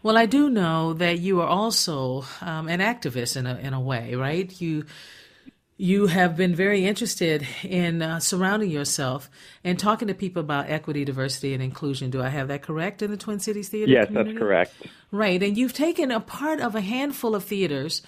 Well, 0.04 0.18
I 0.18 0.26
do 0.26 0.50
know 0.50 0.94
that 0.94 1.20
you 1.20 1.42
are 1.42 1.48
also 1.48 2.24
um, 2.40 2.70
an 2.70 2.80
activist 2.80 3.36
in 3.36 3.46
a 3.46 3.58
in 3.58 3.74
a 3.74 3.82
way, 3.82 4.16
right? 4.16 4.50
You 4.62 4.86
you 5.78 6.08
have 6.08 6.36
been 6.36 6.56
very 6.56 6.86
interested 6.86 7.48
in 7.64 8.02
uh, 8.02 8.20
surrounding 8.20 8.72
yourself 8.72 9.30
and 9.64 9.78
talking 9.78 10.08
to 10.08 10.16
people 10.16 10.40
about 10.40 10.70
equity, 10.70 11.06
diversity, 11.06 11.54
and 11.54 11.62
inclusion. 11.62 12.10
Do 12.10 12.22
I 12.22 12.30
have 12.30 12.48
that 12.48 12.64
correct 12.64 13.04
in 13.04 13.12
the 13.12 13.18
Twin 13.18 13.40
Cities 13.40 13.70
Theater? 13.70 13.92
Yes, 13.92 14.08
community? 14.08 14.34
that's 14.34 14.40
correct. 14.40 14.74
Right. 15.12 15.42
And 15.42 15.56
you've 15.56 15.74
taken 15.74 16.10
a 16.10 16.20
part 16.20 16.62
of 16.62 16.74
a 16.74 16.82
handful 16.82 17.36
of 17.36 17.44
theaters 17.44 18.02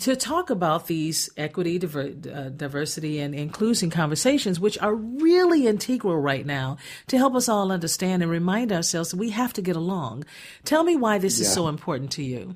to 0.00 0.14
talk 0.14 0.50
about 0.50 0.86
these 0.86 1.28
equity, 1.36 1.78
diver- 1.78 2.14
uh, 2.32 2.48
diversity, 2.50 3.18
and 3.18 3.34
inclusion 3.34 3.90
conversations, 3.90 4.60
which 4.60 4.78
are 4.78 4.94
really 4.94 5.66
integral 5.66 6.16
right 6.16 6.46
now 6.46 6.78
to 7.08 7.18
help 7.18 7.34
us 7.34 7.48
all 7.48 7.72
understand 7.72 8.22
and 8.22 8.30
remind 8.30 8.72
ourselves 8.72 9.10
that 9.10 9.18
we 9.18 9.30
have 9.30 9.52
to 9.54 9.62
get 9.62 9.74
along. 9.74 10.24
Tell 10.64 10.84
me 10.84 10.94
why 10.94 11.18
this 11.18 11.38
yeah. 11.38 11.42
is 11.42 11.52
so 11.52 11.66
important 11.66 12.12
to 12.12 12.22
you. 12.22 12.54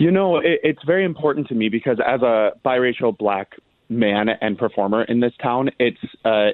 You 0.00 0.10
know, 0.10 0.38
it, 0.38 0.60
it's 0.62 0.82
very 0.86 1.04
important 1.04 1.48
to 1.48 1.54
me 1.54 1.68
because 1.68 1.98
as 2.04 2.22
a 2.22 2.52
biracial 2.64 3.16
black 3.16 3.52
man 3.90 4.30
and 4.30 4.56
performer 4.56 5.04
in 5.04 5.20
this 5.20 5.34
town, 5.42 5.68
it's 5.78 5.98
uh, 6.24 6.52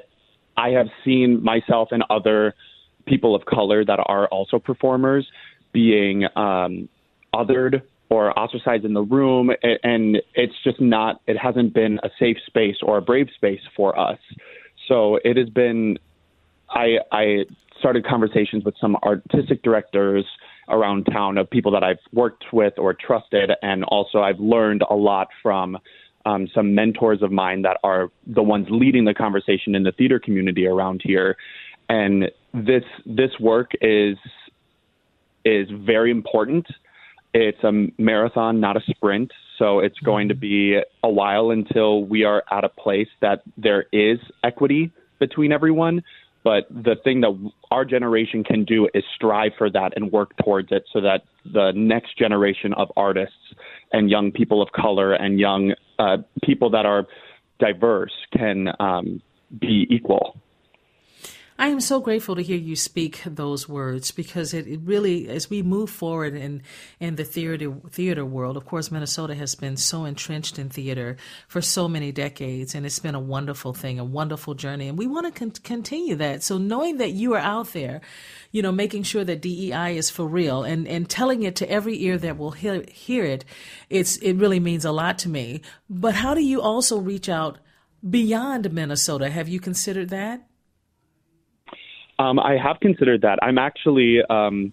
I 0.56 0.70
have 0.70 0.88
seen 1.04 1.44
myself 1.44 1.90
and 1.92 2.02
other 2.10 2.56
people 3.06 3.36
of 3.36 3.44
color 3.44 3.84
that 3.84 4.00
are 4.04 4.26
also 4.26 4.58
performers 4.58 5.28
being 5.72 6.24
um, 6.34 6.88
othered 7.32 7.82
or 8.08 8.36
ostracized 8.36 8.84
in 8.84 8.94
the 8.94 9.02
room, 9.02 9.52
and 9.84 10.16
it's 10.34 10.54
just 10.64 10.80
not. 10.80 11.20
It 11.28 11.38
hasn't 11.38 11.72
been 11.72 12.00
a 12.02 12.08
safe 12.18 12.38
space 12.46 12.78
or 12.82 12.98
a 12.98 13.02
brave 13.02 13.28
space 13.36 13.60
for 13.76 13.96
us. 13.96 14.18
So 14.88 15.20
it 15.22 15.36
has 15.36 15.48
been. 15.50 16.00
I 16.68 16.96
I 17.12 17.44
started 17.78 18.04
conversations 18.04 18.64
with 18.64 18.74
some 18.80 18.96
artistic 19.04 19.62
directors 19.62 20.24
around 20.68 21.04
town 21.04 21.38
of 21.38 21.48
people 21.48 21.72
that 21.72 21.84
I've 21.84 21.98
worked 22.12 22.44
with 22.52 22.74
or 22.78 22.94
trusted, 22.94 23.50
and 23.62 23.84
also 23.84 24.20
I've 24.20 24.40
learned 24.40 24.82
a 24.88 24.94
lot 24.94 25.28
from 25.42 25.78
um, 26.24 26.48
some 26.54 26.74
mentors 26.74 27.22
of 27.22 27.30
mine 27.30 27.62
that 27.62 27.78
are 27.84 28.08
the 28.26 28.42
ones 28.42 28.66
leading 28.68 29.04
the 29.04 29.14
conversation 29.14 29.74
in 29.74 29.84
the 29.84 29.92
theater 29.92 30.18
community 30.18 30.66
around 30.66 31.00
here. 31.04 31.36
And 31.88 32.30
this 32.52 32.82
this 33.04 33.30
work 33.38 33.70
is 33.80 34.16
is 35.44 35.68
very 35.70 36.10
important. 36.10 36.66
It's 37.32 37.62
a 37.62 37.86
marathon, 37.98 38.60
not 38.60 38.76
a 38.76 38.80
sprint. 38.88 39.30
So 39.58 39.78
it's 39.78 39.98
going 40.00 40.28
to 40.28 40.34
be 40.34 40.80
a 41.02 41.08
while 41.08 41.50
until 41.50 42.04
we 42.04 42.24
are 42.24 42.42
at 42.50 42.64
a 42.64 42.68
place 42.68 43.08
that 43.20 43.42
there 43.56 43.86
is 43.92 44.18
equity 44.42 44.90
between 45.18 45.52
everyone. 45.52 46.02
But 46.46 46.68
the 46.70 46.94
thing 47.02 47.22
that 47.22 47.50
our 47.72 47.84
generation 47.84 48.44
can 48.44 48.64
do 48.64 48.88
is 48.94 49.02
strive 49.16 49.50
for 49.58 49.68
that 49.68 49.94
and 49.96 50.12
work 50.12 50.30
towards 50.44 50.68
it 50.70 50.84
so 50.92 51.00
that 51.00 51.24
the 51.44 51.72
next 51.74 52.16
generation 52.16 52.72
of 52.74 52.92
artists 52.96 53.34
and 53.92 54.08
young 54.08 54.30
people 54.30 54.62
of 54.62 54.70
color 54.70 55.12
and 55.12 55.40
young 55.40 55.74
uh, 55.98 56.18
people 56.44 56.70
that 56.70 56.86
are 56.86 57.04
diverse 57.58 58.12
can 58.32 58.68
um, 58.78 59.20
be 59.58 59.88
equal. 59.90 60.40
I 61.58 61.68
am 61.68 61.80
so 61.80 62.00
grateful 62.00 62.36
to 62.36 62.42
hear 62.42 62.58
you 62.58 62.76
speak 62.76 63.22
those 63.24 63.66
words 63.66 64.10
because 64.10 64.52
it, 64.52 64.66
it, 64.66 64.80
really, 64.84 65.26
as 65.28 65.48
we 65.48 65.62
move 65.62 65.88
forward 65.88 66.34
in 66.34 66.62
in 67.00 67.16
the 67.16 67.24
theater 67.24 67.72
theater 67.90 68.26
world, 68.26 68.58
of 68.58 68.66
course, 68.66 68.90
Minnesota 68.90 69.34
has 69.34 69.54
been 69.54 69.78
so 69.78 70.04
entrenched 70.04 70.58
in 70.58 70.68
theater 70.68 71.16
for 71.48 71.62
so 71.62 71.88
many 71.88 72.12
decades, 72.12 72.74
and 72.74 72.84
it's 72.84 72.98
been 72.98 73.14
a 73.14 73.20
wonderful 73.20 73.72
thing, 73.72 73.98
a 73.98 74.04
wonderful 74.04 74.52
journey, 74.52 74.86
and 74.86 74.98
we 74.98 75.06
want 75.06 75.26
to 75.26 75.38
con- 75.38 75.50
continue 75.50 76.14
that. 76.16 76.42
So, 76.42 76.58
knowing 76.58 76.98
that 76.98 77.12
you 77.12 77.32
are 77.32 77.38
out 77.38 77.72
there, 77.72 78.02
you 78.52 78.60
know, 78.60 78.72
making 78.72 79.04
sure 79.04 79.24
that 79.24 79.40
DEI 79.40 79.96
is 79.96 80.10
for 80.10 80.26
real 80.26 80.62
and 80.62 80.86
and 80.86 81.08
telling 81.08 81.42
it 81.42 81.56
to 81.56 81.70
every 81.70 82.02
ear 82.02 82.18
that 82.18 82.36
will 82.36 82.50
hear 82.50 82.84
hear 82.92 83.24
it, 83.24 83.46
it's 83.88 84.18
it 84.18 84.34
really 84.34 84.60
means 84.60 84.84
a 84.84 84.92
lot 84.92 85.18
to 85.20 85.30
me. 85.30 85.62
But 85.88 86.16
how 86.16 86.34
do 86.34 86.42
you 86.42 86.60
also 86.60 86.98
reach 86.98 87.30
out 87.30 87.56
beyond 88.08 88.70
Minnesota? 88.74 89.30
Have 89.30 89.48
you 89.48 89.58
considered 89.58 90.10
that? 90.10 90.46
Um, 92.18 92.38
I 92.38 92.56
have 92.56 92.80
considered 92.80 93.22
that. 93.22 93.38
I'm 93.42 93.58
actually. 93.58 94.22
Um, 94.22 94.72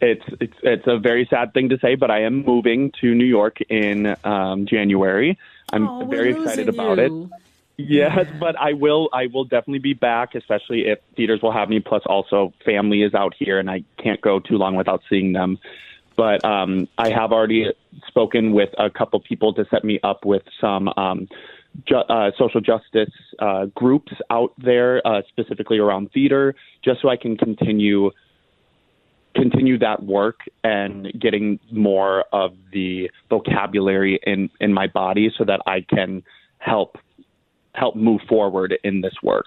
it's 0.00 0.24
it's 0.40 0.54
it's 0.62 0.86
a 0.86 0.98
very 0.98 1.26
sad 1.28 1.52
thing 1.52 1.70
to 1.70 1.78
say, 1.78 1.96
but 1.96 2.10
I 2.10 2.22
am 2.22 2.44
moving 2.44 2.92
to 3.00 3.14
New 3.14 3.24
York 3.24 3.58
in 3.68 4.14
um, 4.24 4.66
January. 4.66 5.36
I'm 5.72 5.88
oh, 5.88 6.06
very 6.06 6.30
excited 6.30 6.68
about 6.68 6.98
you. 6.98 7.24
it. 7.24 7.42
Yes, 7.80 8.26
but 8.40 8.56
I 8.56 8.72
will 8.72 9.08
I 9.12 9.26
will 9.26 9.44
definitely 9.44 9.80
be 9.80 9.94
back, 9.94 10.34
especially 10.34 10.86
if 10.86 10.98
theaters 11.16 11.42
will 11.42 11.52
have 11.52 11.68
me. 11.68 11.80
Plus, 11.80 12.02
also 12.06 12.52
family 12.64 13.02
is 13.02 13.14
out 13.14 13.34
here, 13.38 13.58
and 13.58 13.70
I 13.70 13.84
can't 13.98 14.20
go 14.20 14.40
too 14.40 14.56
long 14.56 14.76
without 14.76 15.02
seeing 15.08 15.32
them. 15.32 15.58
But 16.16 16.44
um, 16.44 16.88
I 16.98 17.10
have 17.10 17.32
already 17.32 17.72
spoken 18.08 18.52
with 18.52 18.70
a 18.78 18.90
couple 18.90 19.20
people 19.20 19.54
to 19.54 19.64
set 19.70 19.84
me 19.84 20.00
up 20.02 20.24
with 20.24 20.42
some 20.60 20.88
um, 20.96 21.28
ju- 21.86 21.96
uh, 21.96 22.30
social 22.38 22.60
justice 22.60 23.12
uh, 23.38 23.66
groups 23.74 24.12
out 24.30 24.52
there, 24.58 25.06
uh, 25.06 25.22
specifically 25.28 25.78
around 25.78 26.10
theater, 26.12 26.54
just 26.84 27.02
so 27.02 27.08
I 27.08 27.16
can 27.16 27.36
continue 27.36 28.10
continue 29.34 29.78
that 29.78 30.02
work 30.02 30.40
and 30.64 31.12
getting 31.20 31.60
more 31.70 32.24
of 32.32 32.52
the 32.72 33.10
vocabulary 33.30 34.18
in 34.24 34.50
in 34.60 34.72
my 34.72 34.86
body, 34.86 35.30
so 35.36 35.44
that 35.44 35.60
I 35.66 35.84
can 35.88 36.22
help 36.58 36.96
help 37.74 37.94
move 37.94 38.20
forward 38.28 38.74
in 38.82 39.00
this 39.00 39.14
work. 39.22 39.46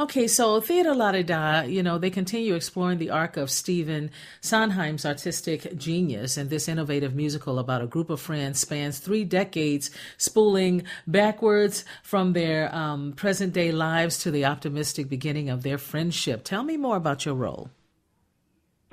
Okay, 0.00 0.26
so 0.26 0.58
Theater 0.58 0.94
Latte 0.94 1.22
Da, 1.22 1.62
you 1.62 1.82
know, 1.82 1.98
they 1.98 2.08
continue 2.08 2.54
exploring 2.54 2.98
the 2.98 3.10
arc 3.10 3.36
of 3.36 3.50
Stephen 3.50 4.10
Sondheim's 4.40 5.04
artistic 5.04 5.76
genius, 5.76 6.38
and 6.38 6.48
this 6.48 6.66
innovative 6.66 7.14
musical 7.14 7.58
about 7.58 7.82
a 7.82 7.86
group 7.86 8.08
of 8.08 8.18
friends 8.18 8.58
spans 8.58 8.98
three 8.98 9.22
decades, 9.22 9.90
spooling 10.16 10.84
backwards 11.06 11.84
from 12.02 12.32
their 12.32 12.74
um, 12.74 13.12
present 13.12 13.52
day 13.52 13.70
lives 13.70 14.18
to 14.18 14.30
the 14.30 14.46
optimistic 14.46 15.10
beginning 15.10 15.50
of 15.50 15.62
their 15.62 15.76
friendship. 15.76 16.42
Tell 16.42 16.62
me 16.62 16.78
more 16.78 16.96
about 16.96 17.26
your 17.26 17.34
role. 17.34 17.68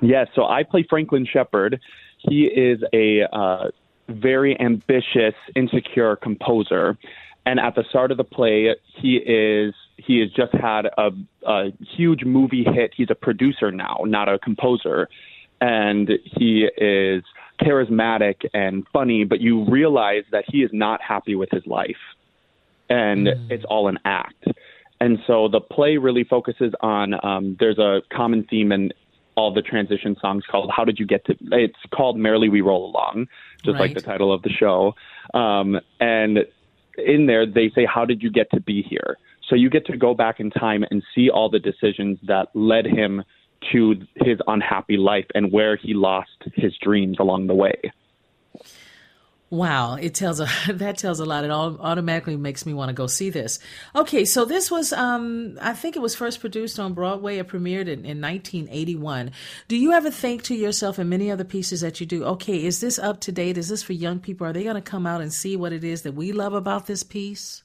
Yes, 0.02 0.28
so 0.34 0.44
I 0.44 0.64
play 0.64 0.84
Franklin 0.88 1.26
Shepard. 1.26 1.80
He 2.18 2.44
is 2.44 2.82
a 2.92 3.22
uh, 3.32 3.70
very 4.08 4.58
ambitious, 4.60 5.34
insecure 5.56 6.16
composer. 6.16 6.98
And 7.46 7.58
at 7.58 7.74
the 7.74 7.84
start 7.88 8.10
of 8.10 8.18
the 8.18 8.24
play, 8.24 8.74
he 9.00 9.16
is 9.16 9.74
he 10.06 10.20
has 10.20 10.30
just 10.30 10.52
had 10.54 10.86
a, 10.86 11.10
a 11.46 11.72
huge 11.96 12.24
movie 12.24 12.64
hit. 12.64 12.92
He's 12.96 13.10
a 13.10 13.14
producer 13.14 13.70
now, 13.70 13.98
not 14.04 14.28
a 14.28 14.38
composer, 14.38 15.08
and 15.60 16.10
he 16.24 16.68
is 16.76 17.22
charismatic 17.60 18.46
and 18.54 18.86
funny. 18.92 19.24
But 19.24 19.40
you 19.40 19.64
realize 19.64 20.24
that 20.32 20.44
he 20.48 20.58
is 20.58 20.70
not 20.72 21.00
happy 21.02 21.34
with 21.34 21.50
his 21.50 21.66
life, 21.66 22.00
and 22.88 23.26
mm. 23.26 23.50
it's 23.50 23.64
all 23.64 23.88
an 23.88 23.98
act. 24.04 24.44
And 25.00 25.18
so 25.26 25.48
the 25.48 25.60
play 25.60 25.96
really 25.96 26.24
focuses 26.24 26.72
on. 26.80 27.14
Um, 27.24 27.56
there's 27.58 27.78
a 27.78 28.02
common 28.12 28.44
theme 28.44 28.72
in 28.72 28.92
all 29.34 29.52
the 29.52 29.62
transition 29.62 30.16
songs 30.20 30.44
called 30.50 30.70
"How 30.74 30.84
Did 30.84 30.98
You 30.98 31.06
Get 31.06 31.24
to." 31.26 31.36
It's 31.52 31.78
called 31.94 32.18
"Merrily 32.18 32.48
We 32.48 32.60
Roll 32.60 32.90
Along," 32.90 33.26
just 33.64 33.74
right. 33.74 33.80
like 33.80 33.94
the 33.94 34.02
title 34.02 34.32
of 34.32 34.42
the 34.42 34.50
show. 34.50 34.94
Um, 35.32 35.80
and 36.00 36.40
in 36.98 37.26
there, 37.26 37.46
they 37.46 37.70
say, 37.74 37.86
"How 37.86 38.04
did 38.04 38.22
you 38.22 38.30
get 38.30 38.50
to 38.52 38.60
be 38.60 38.82
here?" 38.82 39.16
So 39.50 39.56
you 39.56 39.68
get 39.68 39.84
to 39.86 39.96
go 39.96 40.14
back 40.14 40.38
in 40.38 40.50
time 40.50 40.84
and 40.90 41.02
see 41.14 41.28
all 41.28 41.50
the 41.50 41.58
decisions 41.58 42.18
that 42.22 42.48
led 42.54 42.86
him 42.86 43.24
to 43.72 43.96
his 44.16 44.38
unhappy 44.46 44.96
life 44.96 45.26
and 45.34 45.52
where 45.52 45.76
he 45.76 45.92
lost 45.92 46.30
his 46.54 46.72
dreams 46.80 47.18
along 47.18 47.48
the 47.48 47.54
way. 47.54 47.74
Wow, 49.50 49.96
it 49.96 50.14
tells 50.14 50.38
a 50.38 50.46
that 50.72 50.96
tells 50.96 51.18
a 51.18 51.24
lot. 51.24 51.44
It 51.44 51.50
all 51.50 51.76
automatically 51.80 52.36
makes 52.36 52.64
me 52.64 52.72
want 52.72 52.90
to 52.90 52.92
go 52.92 53.08
see 53.08 53.30
this. 53.30 53.58
Okay, 53.96 54.24
so 54.24 54.44
this 54.44 54.70
was 54.70 54.92
um 54.92 55.58
I 55.60 55.72
think 55.72 55.96
it 55.96 55.98
was 55.98 56.14
first 56.14 56.38
produced 56.38 56.78
on 56.78 56.94
Broadway. 56.94 57.38
It 57.38 57.48
premiered 57.48 57.88
in, 57.88 58.04
in 58.06 58.20
1981. 58.20 59.32
Do 59.66 59.76
you 59.76 59.90
ever 59.92 60.12
think 60.12 60.44
to 60.44 60.54
yourself 60.54 60.98
and 60.98 61.10
many 61.10 61.32
other 61.32 61.42
pieces 61.42 61.80
that 61.80 61.98
you 61.98 62.06
do, 62.06 62.24
okay, 62.24 62.64
is 62.64 62.80
this 62.80 63.00
up 63.00 63.20
to 63.22 63.32
date? 63.32 63.58
Is 63.58 63.68
this 63.68 63.82
for 63.82 63.92
young 63.92 64.20
people? 64.20 64.46
Are 64.46 64.52
they 64.52 64.62
going 64.62 64.76
to 64.76 64.82
come 64.82 65.04
out 65.04 65.20
and 65.20 65.32
see 65.32 65.56
what 65.56 65.72
it 65.72 65.82
is 65.82 66.02
that 66.02 66.14
we 66.14 66.30
love 66.30 66.54
about 66.54 66.86
this 66.86 67.02
piece? 67.02 67.64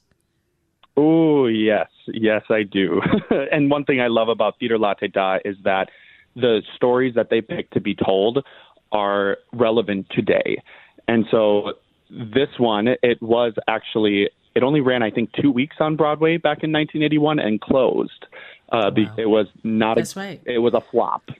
Oh, 0.96 1.46
yes. 1.46 1.88
Yes, 2.06 2.42
I 2.48 2.62
do. 2.62 3.00
and 3.52 3.70
one 3.70 3.84
thing 3.84 4.00
I 4.00 4.06
love 4.08 4.28
about 4.28 4.58
Theater 4.58 4.78
Latte 4.78 5.08
Da 5.08 5.38
is 5.44 5.56
that 5.64 5.90
the 6.34 6.62
stories 6.74 7.14
that 7.14 7.30
they 7.30 7.40
pick 7.40 7.70
to 7.70 7.80
be 7.80 7.94
told 7.94 8.44
are 8.92 9.38
relevant 9.52 10.06
today. 10.10 10.62
And 11.08 11.26
so 11.30 11.74
this 12.10 12.48
one, 12.58 12.88
it 13.02 13.20
was 13.20 13.54
actually, 13.68 14.30
it 14.54 14.62
only 14.62 14.80
ran, 14.80 15.02
I 15.02 15.10
think, 15.10 15.32
two 15.32 15.50
weeks 15.50 15.76
on 15.80 15.96
Broadway 15.96 16.36
back 16.36 16.62
in 16.62 16.72
1981 16.72 17.38
and 17.38 17.60
closed. 17.60 18.26
Uh, 18.70 18.90
wow. 18.96 19.14
It 19.16 19.26
was 19.26 19.46
not 19.62 19.96
That's 19.96 20.16
a, 20.16 20.20
right. 20.20 20.42
it 20.44 20.58
was 20.58 20.74
a 20.74 20.80
flop. 20.80 21.22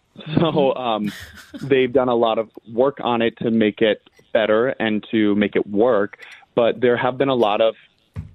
So 0.41 0.75
um, 0.75 1.13
they've 1.63 1.93
done 1.93 2.09
a 2.09 2.15
lot 2.15 2.39
of 2.39 2.49
work 2.73 2.97
on 3.03 3.21
it 3.21 3.37
to 3.39 3.51
make 3.51 3.83
it 3.83 4.01
better 4.33 4.69
and 4.69 5.07
to 5.11 5.35
make 5.35 5.57
it 5.57 5.67
work. 5.67 6.19
But 6.55 6.81
there 6.81 6.97
have 6.97 7.19
been 7.19 7.29
a 7.29 7.35
lot 7.35 7.61
of 7.61 7.75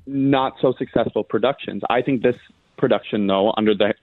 not 0.05 0.53
so 0.61 0.73
successful 0.77 1.23
productions. 1.23 1.81
I 1.89 2.01
think 2.01 2.21
this 2.21 2.35
production, 2.77 3.27
though, 3.27 3.53
under 3.57 3.75
the 3.75 3.93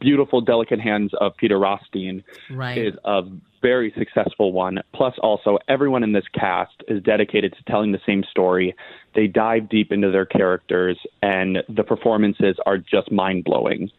beautiful, 0.00 0.40
delicate 0.40 0.80
hands 0.80 1.12
of 1.20 1.36
Peter 1.36 1.58
Rothstein, 1.58 2.24
right. 2.50 2.78
is 2.78 2.94
a 3.04 3.22
very 3.60 3.92
successful 3.96 4.52
one. 4.52 4.78
Plus, 4.94 5.14
also, 5.22 5.58
everyone 5.68 6.02
in 6.02 6.12
this 6.12 6.24
cast 6.34 6.74
is 6.88 7.02
dedicated 7.02 7.54
to 7.54 7.64
telling 7.70 7.92
the 7.92 8.00
same 8.06 8.24
story. 8.30 8.74
They 9.14 9.26
dive 9.26 9.68
deep 9.68 9.92
into 9.92 10.10
their 10.10 10.26
characters, 10.26 10.98
and 11.22 11.58
the 11.68 11.84
performances 11.84 12.56
are 12.66 12.78
just 12.78 13.10
mind 13.10 13.44
blowing. 13.44 13.90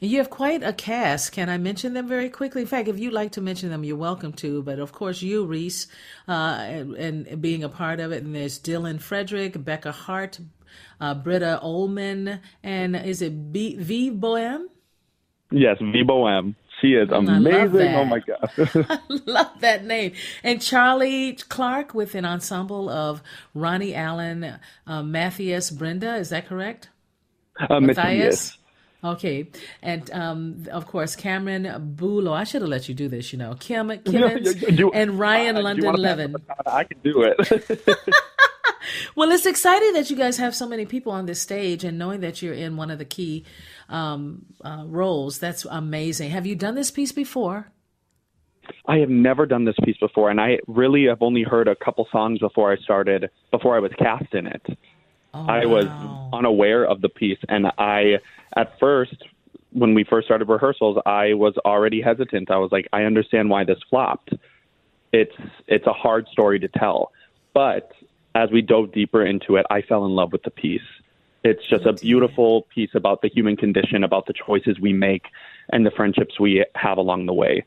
You 0.00 0.18
have 0.18 0.30
quite 0.30 0.62
a 0.62 0.72
cast. 0.72 1.32
Can 1.32 1.48
I 1.48 1.58
mention 1.58 1.92
them 1.92 2.06
very 2.06 2.30
quickly? 2.30 2.62
In 2.62 2.68
fact, 2.68 2.86
if 2.86 3.00
you'd 3.00 3.12
like 3.12 3.32
to 3.32 3.40
mention 3.40 3.70
them, 3.70 3.82
you're 3.82 3.96
welcome 3.96 4.32
to. 4.34 4.62
But 4.62 4.78
of 4.78 4.92
course, 4.92 5.22
you, 5.22 5.44
Reese, 5.44 5.88
uh, 6.28 6.58
and, 6.60 6.94
and, 6.94 7.42
being 7.42 7.64
a 7.64 7.68
part 7.68 7.98
of 7.98 8.12
it. 8.12 8.22
And 8.22 8.32
there's 8.32 8.60
Dylan 8.60 9.00
Frederick, 9.00 9.64
Becca 9.64 9.90
Hart, 9.90 10.38
uh, 11.00 11.14
Britta 11.14 11.60
Ollmann, 11.62 12.40
and 12.62 12.96
is 12.96 13.22
it 13.22 13.52
B- 13.52 13.76
V 13.76 14.10
Bohem? 14.10 14.66
Yes, 15.50 15.78
V 15.80 16.02
Bohem. 16.04 16.54
She 16.80 16.94
is 16.94 17.10
amazing. 17.10 17.94
Oh 17.94 18.04
my 18.04 18.20
God. 18.20 18.50
I 18.88 18.98
love 19.26 19.60
that 19.60 19.84
name. 19.84 20.12
And 20.44 20.62
Charlie 20.62 21.32
Clark 21.48 21.92
with 21.92 22.14
an 22.14 22.24
ensemble 22.24 22.88
of 22.88 23.22
Ronnie 23.52 23.94
Allen, 23.94 24.58
uh, 24.86 25.02
Matthias, 25.02 25.70
Brenda. 25.70 26.16
Is 26.16 26.30
that 26.30 26.46
correct? 26.46 26.88
Uh, 27.58 27.80
Matthias. 27.80 28.58
Okay, 29.02 29.48
and 29.80 30.10
um, 30.10 30.66
of 30.72 30.88
course 30.88 31.14
Cameron 31.14 31.94
Bulo. 31.96 32.32
I 32.32 32.42
should 32.42 32.62
have 32.62 32.68
let 32.68 32.88
you 32.88 32.96
do 32.96 33.08
this. 33.08 33.32
You 33.32 33.38
know, 33.38 33.54
Kim 33.58 33.88
Kimmins 33.90 34.60
you, 34.60 34.68
you, 34.76 34.90
and 34.90 35.18
Ryan 35.18 35.56
uh, 35.56 35.62
London 35.62 35.94
Levin. 35.94 36.36
I 36.66 36.82
can 36.82 36.98
do 37.04 37.22
it. 37.22 37.36
well, 39.14 39.30
it's 39.30 39.46
exciting 39.46 39.92
that 39.92 40.10
you 40.10 40.16
guys 40.16 40.36
have 40.38 40.54
so 40.54 40.66
many 40.66 40.86
people 40.86 41.12
on 41.12 41.26
this 41.26 41.40
stage, 41.40 41.84
and 41.84 41.98
knowing 41.98 42.20
that 42.20 42.42
you're 42.42 42.54
in 42.54 42.76
one 42.76 42.90
of 42.90 42.98
the 42.98 43.04
key 43.04 43.44
um, 43.88 44.46
uh, 44.64 44.84
roles. 44.86 45.38
That's 45.38 45.64
amazing. 45.64 46.30
Have 46.30 46.46
you 46.46 46.54
done 46.54 46.74
this 46.74 46.90
piece 46.90 47.12
before? 47.12 47.70
I 48.86 48.98
have 48.98 49.08
never 49.08 49.46
done 49.46 49.64
this 49.64 49.76
piece 49.84 49.96
before, 49.96 50.30
and 50.30 50.40
I 50.40 50.58
really 50.66 51.06
have 51.06 51.22
only 51.22 51.42
heard 51.42 51.68
a 51.68 51.76
couple 51.76 52.06
songs 52.12 52.38
before 52.38 52.72
I 52.72 52.76
started, 52.76 53.30
before 53.50 53.76
I 53.76 53.80
was 53.80 53.92
cast 53.98 54.34
in 54.34 54.46
it. 54.46 54.62
Oh, 55.34 55.46
I 55.46 55.66
was 55.66 55.86
wow. 55.86 56.30
unaware 56.32 56.84
of 56.84 57.00
the 57.00 57.08
piece, 57.08 57.38
and 57.48 57.66
I, 57.78 58.18
at 58.56 58.78
first, 58.78 59.16
when 59.72 59.94
we 59.94 60.04
first 60.04 60.26
started 60.26 60.48
rehearsals, 60.48 60.98
I 61.04 61.34
was 61.34 61.54
already 61.64 62.00
hesitant. 62.00 62.50
I 62.50 62.56
was 62.56 62.72
like, 62.72 62.88
I 62.92 63.02
understand 63.02 63.50
why 63.50 63.64
this 63.64 63.78
flopped. 63.90 64.32
It's 65.12 65.34
it's 65.66 65.86
a 65.86 65.92
hard 65.92 66.26
story 66.28 66.58
to 66.60 66.68
tell, 66.68 67.12
but 67.54 67.92
as 68.38 68.50
we 68.52 68.62
dove 68.62 68.92
deeper 68.92 69.24
into 69.24 69.56
it, 69.56 69.66
I 69.68 69.82
fell 69.82 70.04
in 70.04 70.12
love 70.12 70.32
with 70.32 70.44
the 70.44 70.50
piece. 70.50 70.80
It's 71.42 71.66
just 71.68 71.86
a 71.86 71.92
beautiful 71.92 72.62
piece 72.74 72.90
about 72.94 73.22
the 73.22 73.28
human 73.28 73.56
condition, 73.56 74.04
about 74.04 74.26
the 74.26 74.32
choices 74.32 74.78
we 74.80 74.92
make, 74.92 75.24
and 75.70 75.84
the 75.84 75.90
friendships 75.90 76.38
we 76.38 76.64
have 76.74 76.98
along 76.98 77.26
the 77.26 77.34
way. 77.34 77.64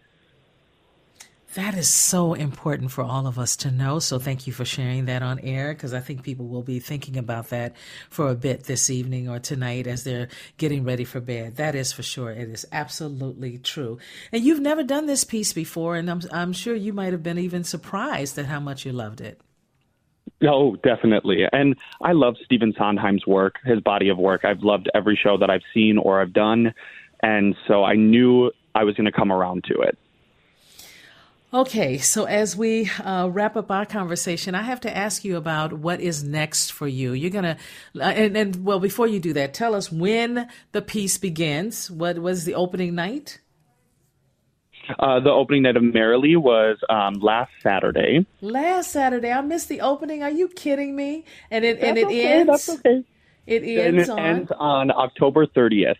That 1.55 1.75
is 1.75 1.89
so 1.89 2.34
important 2.34 2.91
for 2.91 3.03
all 3.03 3.27
of 3.27 3.38
us 3.38 3.57
to 3.57 3.71
know. 3.71 3.99
So 3.99 4.19
thank 4.19 4.47
you 4.47 4.53
for 4.53 4.63
sharing 4.63 5.05
that 5.05 5.21
on 5.21 5.38
air 5.39 5.73
because 5.73 5.93
I 5.93 5.99
think 5.99 6.23
people 6.23 6.47
will 6.47 6.63
be 6.63 6.79
thinking 6.79 7.17
about 7.17 7.49
that 7.49 7.75
for 8.10 8.29
a 8.29 8.36
bit 8.36 8.63
this 8.63 8.89
evening 8.89 9.27
or 9.27 9.38
tonight 9.39 9.86
as 9.86 10.05
they're 10.05 10.29
getting 10.57 10.86
ready 10.86 11.03
for 11.03 11.19
bed. 11.19 11.57
That 11.57 11.75
is 11.75 11.91
for 11.91 12.03
sure. 12.03 12.31
It 12.31 12.47
is 12.47 12.65
absolutely 12.71 13.57
true. 13.57 13.97
And 14.31 14.45
you've 14.45 14.62
never 14.62 14.84
done 14.84 15.07
this 15.07 15.25
piece 15.25 15.51
before, 15.51 15.97
and 15.97 16.10
I'm, 16.10 16.21
I'm 16.31 16.53
sure 16.53 16.73
you 16.73 16.93
might 16.93 17.12
have 17.12 17.23
been 17.23 17.38
even 17.38 17.65
surprised 17.65 18.39
at 18.39 18.45
how 18.45 18.62
much 18.62 18.86
you 18.86 18.93
loved 18.93 19.19
it. 19.19 19.41
Oh, 20.43 20.75
definitely. 20.77 21.45
And 21.51 21.75
I 22.01 22.13
love 22.13 22.36
Stephen 22.43 22.73
Sondheim's 22.77 23.27
work, 23.27 23.56
his 23.63 23.80
body 23.80 24.10
of 24.10 24.17
work. 24.17 24.43
I've 24.43 24.63
loved 24.63 24.89
every 24.95 25.15
show 25.15 25.38
that 25.38 25.49
I've 25.49 25.63
seen 25.73 25.97
or 25.97 26.19
I've 26.21 26.34
done. 26.34 26.73
And 27.21 27.56
so 27.67 27.84
I 27.84 27.95
knew 27.95 28.51
I 28.73 28.84
was 28.84 28.95
going 28.95 29.06
to 29.06 29.12
come 29.12 29.32
around 29.32 29.65
to 29.65 29.82
it. 29.82 29.97
Okay, 31.54 31.97
so 31.97 32.23
as 32.23 32.56
we 32.56 32.89
uh, 33.04 33.27
wrap 33.30 33.58
up 33.58 33.69
our 33.71 33.86
conversation, 33.86 34.56
I 34.56 34.62
have 34.62 34.80
to 34.82 34.97
ask 34.97 35.25
you 35.25 35.36
about 35.36 35.73
what 35.73 35.99
is 35.99 36.23
next 36.23 36.71
for 36.71 36.88
you. 36.88 37.12
You're 37.12 37.30
gonna, 37.30 37.58
uh, 37.99 38.04
and, 38.04 38.38
and 38.38 38.63
well, 38.63 38.80
before 38.80 39.06
you 39.06 39.19
do 39.19 39.34
that, 39.34 39.54
tell 39.54 39.75
us 39.75 39.91
when 39.91 40.47
the 40.71 40.82
piece 40.82 41.17
begins. 41.17 41.91
What 41.91 42.19
was 42.19 42.45
the 42.45 42.56
opening 42.56 42.95
night? 42.95 43.40
Uh, 44.99 45.19
the 45.19 45.30
opening 45.30 45.63
night 45.63 45.77
of 45.77 45.84
Merrily 45.84 46.36
was 46.36 46.77
um, 46.89 47.15
last 47.15 47.51
Saturday. 47.62 48.25
Last 48.41 48.91
Saturday, 48.91 49.32
I 49.32 49.41
missed 49.41 49.69
the 49.69 49.82
opening. 49.82 50.23
Are 50.23 50.32
you 50.32 50.47
kidding 50.47 50.95
me? 50.95 51.25
And 51.49 51.65
it 51.65 51.80
that's 51.80 51.89
and 51.89 51.97
it 51.97 52.06
okay, 52.06 52.27
ends. 52.27 52.65
That's 52.65 52.80
okay. 52.80 53.04
It 53.47 53.63
ends 53.63 54.08
it 54.08 54.12
on. 54.12 54.19
ends 54.19 54.51
on 54.58 54.91
October 54.91 55.45
30th. 55.45 55.95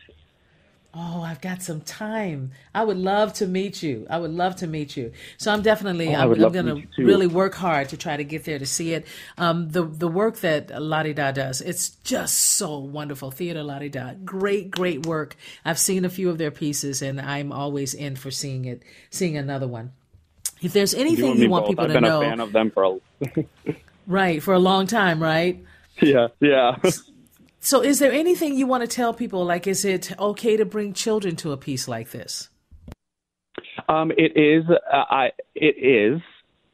Oh, 0.93 1.21
I've 1.21 1.39
got 1.39 1.62
some 1.62 1.80
time. 1.82 2.51
I 2.75 2.84
would 2.84 2.97
love 2.97 3.32
to 3.36 3.47
meet 3.47 3.82
you. 3.82 4.06
I 4.10 4.19
would 4.19 4.32
love 4.32 4.58
to 4.58 4.67
meet 4.67 4.97
you. 4.97 5.13
So 5.38 5.51
I'm 5.51 5.62
definitely 5.62 6.13
Oh, 6.13 6.19
I'm, 6.19 6.32
I'm 6.34 6.51
going 6.51 6.65
to 6.65 7.04
really 7.04 7.27
work 7.27 7.54
hard 7.54 7.89
to 7.89 7.97
try 7.97 8.17
to 8.17 8.25
get 8.25 8.43
there 8.43 8.60
to 8.60 8.65
see 8.65 8.93
it. 8.93 9.08
Um, 9.38 9.69
the 9.69 9.84
the 9.84 10.10
work 10.10 10.38
that 10.39 10.82
Latte 10.82 11.13
Da 11.13 11.32
does, 11.32 11.62
it's 11.62 11.91
just 12.04 12.38
so 12.38 12.77
wonderful. 12.77 13.32
Theater 13.32 13.63
Latte 13.63 13.88
Da, 13.88 14.13
great 14.25 14.69
great 14.69 15.06
work. 15.06 15.38
I've 15.63 15.80
seen 15.80 16.04
a 16.04 16.10
few 16.10 16.30
of 16.30 16.38
their 16.38 16.51
pieces, 16.51 17.01
and 17.01 17.21
I'm 17.21 17.54
always 17.54 17.93
in 17.93 18.17
for 18.17 18.30
seeing 18.32 18.65
it, 18.65 18.84
seeing 19.10 19.38
another 19.38 19.67
one. 19.67 19.93
If 20.62 20.73
there's 20.73 20.93
anything 20.93 21.39
and 21.39 21.39
you, 21.39 21.49
want 21.49 21.65
both. 21.65 21.69
people 21.69 21.86
I've 21.86 21.91
to 21.91 21.93
been 21.93 22.04
know, 22.04 22.21
a 22.21 22.30
fan 22.30 22.39
of 22.41 22.51
them 22.51 22.69
for 22.69 22.84
a 22.84 22.97
right, 24.08 24.43
for 24.43 24.54
a 24.54 24.60
long 24.60 24.88
time, 24.88 25.21
right? 25.23 25.63
yeah, 26.01 26.27
yeah. 26.41 26.77
So, 27.63 27.82
is 27.82 28.00
there 28.00 28.12
anything 28.12 28.56
you 28.56 28.65
want 28.65 28.82
to 28.82 28.88
tell 28.88 29.13
people? 29.13 29.45
Like, 29.45 29.67
is 29.67 29.86
it 29.86 30.17
okay 30.19 30.58
to 30.58 30.65
bring 30.65 30.93
children 30.93 31.36
to 31.38 31.52
a 31.52 31.58
piece 31.58 31.88
like 31.88 32.10
this? 32.10 32.50
Um, 33.88 34.12
it 34.17 34.36
is. 34.36 34.63
Uh, 34.69 35.04
I. 35.10 35.30
It 35.54 35.78
is. 35.78 36.21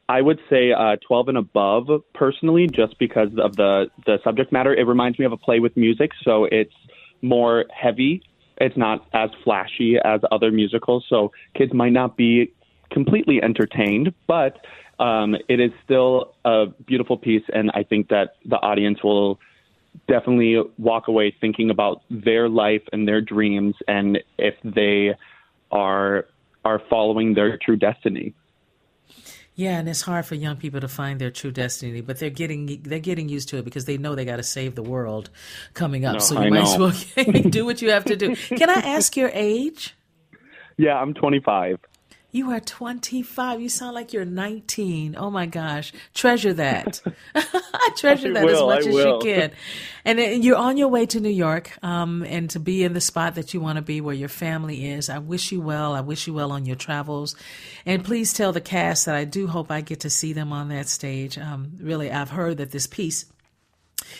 I 0.09 0.21
would 0.21 0.39
say 0.49 0.71
uh, 0.71 0.95
12 1.05 1.27
and 1.27 1.37
above, 1.37 1.89
personally, 2.13 2.67
just 2.67 2.97
because 2.99 3.27
of 3.37 3.57
the 3.57 3.87
the 4.05 4.19
subject 4.23 4.53
matter. 4.53 4.73
It 4.73 4.87
reminds 4.87 5.19
me 5.19 5.25
of 5.25 5.33
a 5.33 5.37
play 5.37 5.59
with 5.59 5.75
music, 5.75 6.11
so 6.23 6.45
it's 6.45 6.73
more 7.21 7.65
heavy. 7.69 8.23
It's 8.61 8.77
not 8.77 9.05
as 9.13 9.29
flashy 9.43 9.97
as 10.03 10.21
other 10.31 10.51
musicals, 10.51 11.05
so 11.09 11.33
kids 11.53 11.73
might 11.73 11.91
not 11.91 12.15
be 12.15 12.53
completely 12.91 13.43
entertained, 13.43 14.13
but 14.25 14.57
um, 14.99 15.35
it 15.49 15.59
is 15.59 15.71
still 15.83 16.33
a 16.45 16.67
beautiful 16.85 17.17
piece, 17.17 17.43
and 17.53 17.71
I 17.73 17.83
think 17.83 18.07
that 18.07 18.35
the 18.45 18.55
audience 18.55 19.03
will 19.03 19.39
definitely 20.07 20.61
walk 20.77 21.07
away 21.07 21.35
thinking 21.39 21.69
about 21.69 22.01
their 22.09 22.49
life 22.49 22.83
and 22.91 23.07
their 23.07 23.21
dreams, 23.21 23.75
and 23.87 24.19
if 24.37 24.55
they 24.63 25.15
are 25.71 26.25
are 26.63 26.81
following 26.89 27.33
their 27.33 27.57
true 27.57 27.77
destiny. 27.77 28.33
Yeah, 29.55 29.79
and 29.79 29.89
it's 29.89 30.01
hard 30.01 30.27
for 30.27 30.35
young 30.35 30.57
people 30.57 30.79
to 30.81 30.87
find 30.87 31.19
their 31.19 31.31
true 31.31 31.49
destiny, 31.49 32.01
but 32.01 32.19
they're 32.19 32.29
getting 32.29 32.79
they're 32.83 32.99
getting 32.99 33.27
used 33.27 33.49
to 33.49 33.57
it 33.57 33.65
because 33.65 33.85
they 33.85 33.97
know 33.97 34.13
they 34.13 34.23
got 34.23 34.35
to 34.35 34.43
save 34.43 34.75
the 34.75 34.83
world 34.83 35.31
coming 35.73 36.05
up. 36.05 36.13
No, 36.13 36.19
so 36.19 36.35
you 36.35 36.41
I 36.41 36.49
might 36.51 36.61
as 36.61 36.77
well 36.77 37.41
do 37.49 37.65
what 37.65 37.81
you 37.81 37.89
have 37.89 38.05
to 38.05 38.15
do. 38.15 38.35
Can 38.55 38.69
I 38.69 38.81
ask 38.81 39.17
your 39.17 39.31
age? 39.33 39.95
Yeah, 40.77 40.95
I'm 40.95 41.15
25. 41.15 41.79
You 42.31 42.51
are 42.51 42.59
25. 42.59 43.61
You 43.61 43.69
sound 43.69 43.95
like 43.95 44.11
you're 44.11 44.25
19. 44.25 45.15
Oh 45.17 45.31
my 45.31 45.45
gosh. 45.45 45.93
Treasure 46.13 46.53
that. 46.53 47.01
Treasure 47.97 48.29
I 48.29 48.33
that 48.33 48.45
will, 48.45 48.71
as 48.71 48.75
much 48.75 48.85
I 48.85 48.89
as 48.89 48.95
will. 48.95 49.13
you 49.25 49.33
can. 49.33 49.51
And 50.03 50.43
you're 50.43 50.57
on 50.57 50.77
your 50.77 50.89
way 50.89 51.05
to 51.05 51.19
New 51.21 51.29
York 51.29 51.71
um, 51.83 52.23
and 52.23 52.49
to 52.49 52.59
be 52.59 52.83
in 52.83 52.93
the 52.93 53.01
spot 53.01 53.35
that 53.35 53.53
you 53.53 53.61
want 53.61 53.77
to 53.77 53.81
be 53.81 54.01
where 54.01 54.13
your 54.13 54.29
family 54.29 54.89
is. 54.89 55.09
I 55.09 55.19
wish 55.19 55.51
you 55.51 55.61
well. 55.61 55.93
I 55.93 56.01
wish 56.01 56.27
you 56.27 56.33
well 56.33 56.51
on 56.51 56.65
your 56.65 56.75
travels. 56.75 57.35
And 57.85 58.03
please 58.03 58.33
tell 58.33 58.51
the 58.51 58.61
cast 58.61 59.05
that 59.05 59.15
I 59.15 59.23
do 59.23 59.47
hope 59.47 59.71
I 59.71 59.79
get 59.81 60.01
to 60.01 60.09
see 60.09 60.33
them 60.33 60.51
on 60.51 60.67
that 60.67 60.89
stage. 60.89 61.37
Um, 61.37 61.71
really, 61.79 62.11
I've 62.11 62.29
heard 62.29 62.57
that 62.57 62.71
this 62.71 62.87
piece 62.87 63.25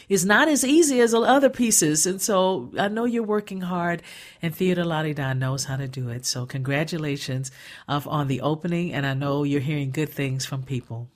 is 0.10 0.26
not 0.26 0.48
as 0.48 0.64
easy 0.64 1.00
as 1.02 1.14
other 1.14 1.50
pieces. 1.50 2.06
And 2.06 2.22
so 2.22 2.72
I 2.78 2.88
know 2.88 3.06
you're 3.06 3.24
working 3.24 3.62
hard, 3.62 4.02
and 4.42 4.56
Theater 4.56 4.84
Latte 4.84 5.14
Da 5.14 5.34
knows 5.34 5.66
how 5.66 5.78
to 5.78 5.88
do 5.88 6.10
it. 6.10 6.26
So 6.26 6.46
congratulations 6.46 7.52
of, 7.88 8.08
on 8.08 8.28
the 8.28 8.42
opening, 8.42 8.94
and 8.94 9.06
I 9.06 9.14
know 9.14 9.44
you're 9.44 9.62
hearing 9.62 9.92
good 9.92 10.10
things 10.10 10.46
from 10.46 10.64
people. 10.64 11.10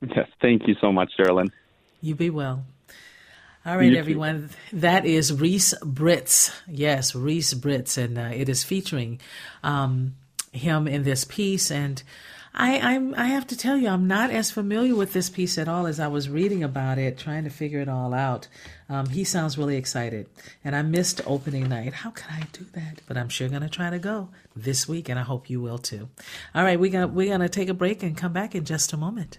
Yes, 0.00 0.28
thank 0.40 0.66
you 0.68 0.76
so 0.80 0.92
much, 0.92 1.12
Sherilyn. 1.18 1.50
You 2.00 2.14
be 2.14 2.30
well. 2.30 2.64
All 3.66 3.76
right, 3.76 3.86
You 3.86 3.92
too. 3.92 3.98
everyone. 3.98 4.50
That 4.72 5.04
is 5.04 5.32
Reese 5.32 5.74
Britz. 5.84 6.52
Yes, 6.68 7.14
Reese 7.14 7.52
Britz, 7.54 7.98
and 7.98 8.16
uh, 8.16 8.30
it 8.32 8.48
is 8.48 8.64
featuring 8.64 9.20
um, 9.62 10.14
him 10.52 10.86
in 10.88 11.02
this 11.02 11.24
piece. 11.24 11.70
And 11.70 12.02
I, 12.54 12.78
I'm, 12.78 13.14
I 13.14 13.26
have 13.26 13.46
to 13.48 13.56
tell 13.56 13.76
you, 13.76 13.88
I'm 13.88 14.06
not 14.06 14.30
as 14.30 14.50
familiar 14.50 14.94
with 14.94 15.12
this 15.12 15.30
piece 15.30 15.58
at 15.58 15.68
all 15.68 15.86
as 15.86 16.00
I 16.00 16.08
was 16.08 16.28
reading 16.28 16.62
about 16.62 16.98
it, 16.98 17.18
trying 17.18 17.44
to 17.44 17.50
figure 17.50 17.80
it 17.80 17.88
all 17.88 18.14
out. 18.14 18.48
Um, 18.88 19.08
he 19.08 19.24
sounds 19.24 19.58
really 19.58 19.76
excited, 19.76 20.26
and 20.64 20.74
I 20.74 20.82
missed 20.82 21.20
opening 21.26 21.68
night. 21.68 21.92
How 21.92 22.10
could 22.10 22.30
I 22.30 22.44
do 22.52 22.66
that? 22.72 23.00
But 23.06 23.16
I'm 23.16 23.28
sure 23.28 23.48
gonna 23.48 23.68
try 23.68 23.90
to 23.90 23.98
go 23.98 24.30
this 24.56 24.88
week, 24.88 25.08
and 25.08 25.18
I 25.18 25.22
hope 25.22 25.50
you 25.50 25.60
will 25.60 25.78
too. 25.78 26.08
All 26.54 26.64
right, 26.64 26.80
we 26.80 26.88
got 26.88 27.10
we're 27.10 27.30
gonna 27.30 27.48
take 27.48 27.68
a 27.68 27.74
break 27.74 28.02
and 28.02 28.16
come 28.16 28.32
back 28.32 28.54
in 28.54 28.64
just 28.64 28.92
a 28.92 28.96
moment. 28.96 29.38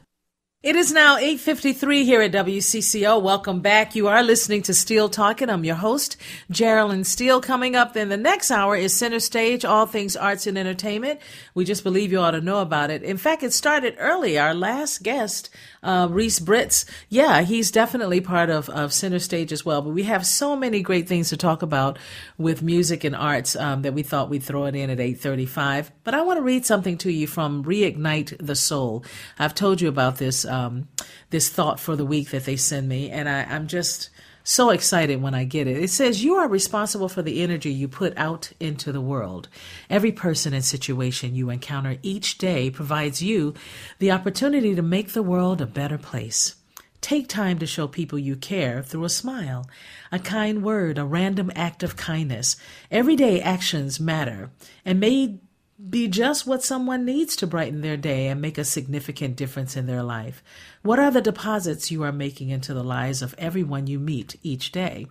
It 0.62 0.76
is 0.76 0.92
now 0.92 1.16
8:53 1.16 2.04
here 2.04 2.22
at 2.22 2.34
WCCO. 2.34 3.22
Welcome 3.22 3.62
back. 3.62 3.96
You 3.96 4.10
are 4.10 4.22
listening 4.22 4.62
to 4.64 4.74
Steel 4.74 5.08
Talking. 5.08 5.50
I'm 5.50 5.64
your 5.64 5.78
host, 5.78 6.18
Geraldine 6.52 7.06
Steele. 7.06 7.40
Coming 7.40 7.78
up 7.78 7.96
in 7.96 8.10
the 8.10 8.18
next 8.18 8.52
hour 8.52 8.76
is 8.76 8.94
Center 8.94 9.22
Stage, 9.22 9.64
all 9.64 9.86
things 9.86 10.18
arts 10.18 10.48
and 10.48 10.58
entertainment. 10.58 11.22
We 11.54 11.64
just 11.64 11.86
believe 11.86 12.12
you 12.12 12.20
ought 12.20 12.32
to 12.32 12.42
know 12.42 12.60
about 12.60 12.92
it. 12.92 13.04
In 13.04 13.16
fact, 13.16 13.42
it 13.42 13.54
started 13.54 13.96
early. 14.00 14.38
Our 14.38 14.54
last 14.54 15.02
guest, 15.02 15.50
uh, 15.82 16.10
Reese 16.12 16.40
Britz, 16.40 16.84
yeah, 17.08 17.40
he's 17.44 17.72
definitely 17.72 18.20
part 18.20 18.50
of, 18.50 18.70
of 18.70 18.92
Center 18.92 19.20
Stage 19.20 19.54
as 19.54 19.64
well. 19.64 19.82
But 19.82 19.92
we 19.92 20.04
have 20.04 20.26
so 20.26 20.58
many 20.58 20.82
great 20.82 21.08
things 21.08 21.30
to 21.30 21.38
talk 21.38 21.62
about 21.62 21.98
with 22.38 22.62
music 22.62 23.06
and 23.06 23.16
arts 23.16 23.56
um, 23.56 23.84
that 23.84 23.94
we 23.94 24.04
thought 24.04 24.30
we'd 24.30 24.44
throw 24.44 24.66
it 24.66 24.76
in 24.76 24.90
at 24.90 24.98
8:35. 24.98 25.92
But 26.04 26.16
I 26.16 26.22
want 26.22 26.36
to 26.36 26.44
read 26.44 26.66
something 26.66 26.98
to 26.98 27.10
you 27.10 27.28
from 27.28 27.64
Reignite 27.64 28.36
the 28.46 28.58
Soul. 28.58 29.06
I've 29.38 29.56
told 29.56 29.80
you 29.80 29.88
about 29.88 30.18
this 30.18 30.49
um, 30.50 30.88
this 31.30 31.50
thought 31.50 31.80
for 31.80 31.96
the 31.96 32.06
week 32.06 32.32
that 32.32 32.46
they 32.46 32.56
send 32.56 32.90
me, 32.90 33.10
and 33.10 33.30
I, 33.30 33.44
I'm 33.44 33.68
just 33.68 34.10
so 34.44 34.72
excited 34.72 35.22
when 35.22 35.36
I 35.36 35.44
get 35.44 35.68
it. 35.68 35.78
It 35.78 35.92
says, 35.92 36.24
You 36.24 36.36
are 36.36 36.48
responsible 36.48 37.08
for 37.08 37.22
the 37.22 37.44
energy 37.44 37.72
you 37.72 37.88
put 37.88 38.18
out 38.18 38.52
into 38.60 38.92
the 38.92 39.02
world. 39.02 39.48
Every 39.90 40.12
person 40.12 40.54
and 40.54 40.66
situation 40.66 41.36
you 41.36 41.50
encounter 41.50 41.98
each 42.02 42.38
day 42.38 42.72
provides 42.72 43.22
you 43.22 43.54
the 44.00 44.12
opportunity 44.12 44.74
to 44.76 44.82
make 44.82 45.14
the 45.14 45.24
world 45.24 45.62
a 45.62 45.68
better 45.68 45.98
place. 45.98 46.56
Take 47.02 47.30
time 47.30 47.60
to 47.60 47.66
show 47.66 47.88
people 47.88 48.20
you 48.20 48.36
care 48.36 48.84
through 48.84 49.06
a 49.06 49.10
smile, 49.10 49.70
a 50.12 50.20
kind 50.20 50.64
word, 50.64 50.98
a 50.98 51.06
random 51.06 51.52
act 51.56 51.82
of 51.82 51.96
kindness. 51.96 52.58
Everyday 52.92 53.40
actions 53.40 54.00
matter 54.00 54.50
and 54.84 55.00
may 55.00 55.40
be 55.88 56.08
just 56.08 56.46
what 56.46 56.64
someone 56.64 57.06
needs 57.06 57.36
to 57.38 57.48
brighten 57.48 57.82
their 57.82 57.96
day 57.96 58.28
and 58.28 58.42
make 58.42 58.58
a 58.58 58.66
significant 58.66 59.38
difference 59.38 59.78
in 59.78 59.86
their 59.86 60.04
life. 60.04 60.44
What 60.82 61.00
are 61.00 61.12
the 61.12 61.22
deposits 61.22 61.90
you 61.90 62.04
are 62.04 62.12
making 62.12 62.50
into 62.50 62.74
the 62.74 62.84
lives 62.84 63.22
of 63.22 63.34
everyone 63.38 63.88
you 63.88 64.00
meet 64.00 64.38
each 64.44 64.72
day? 64.74 65.08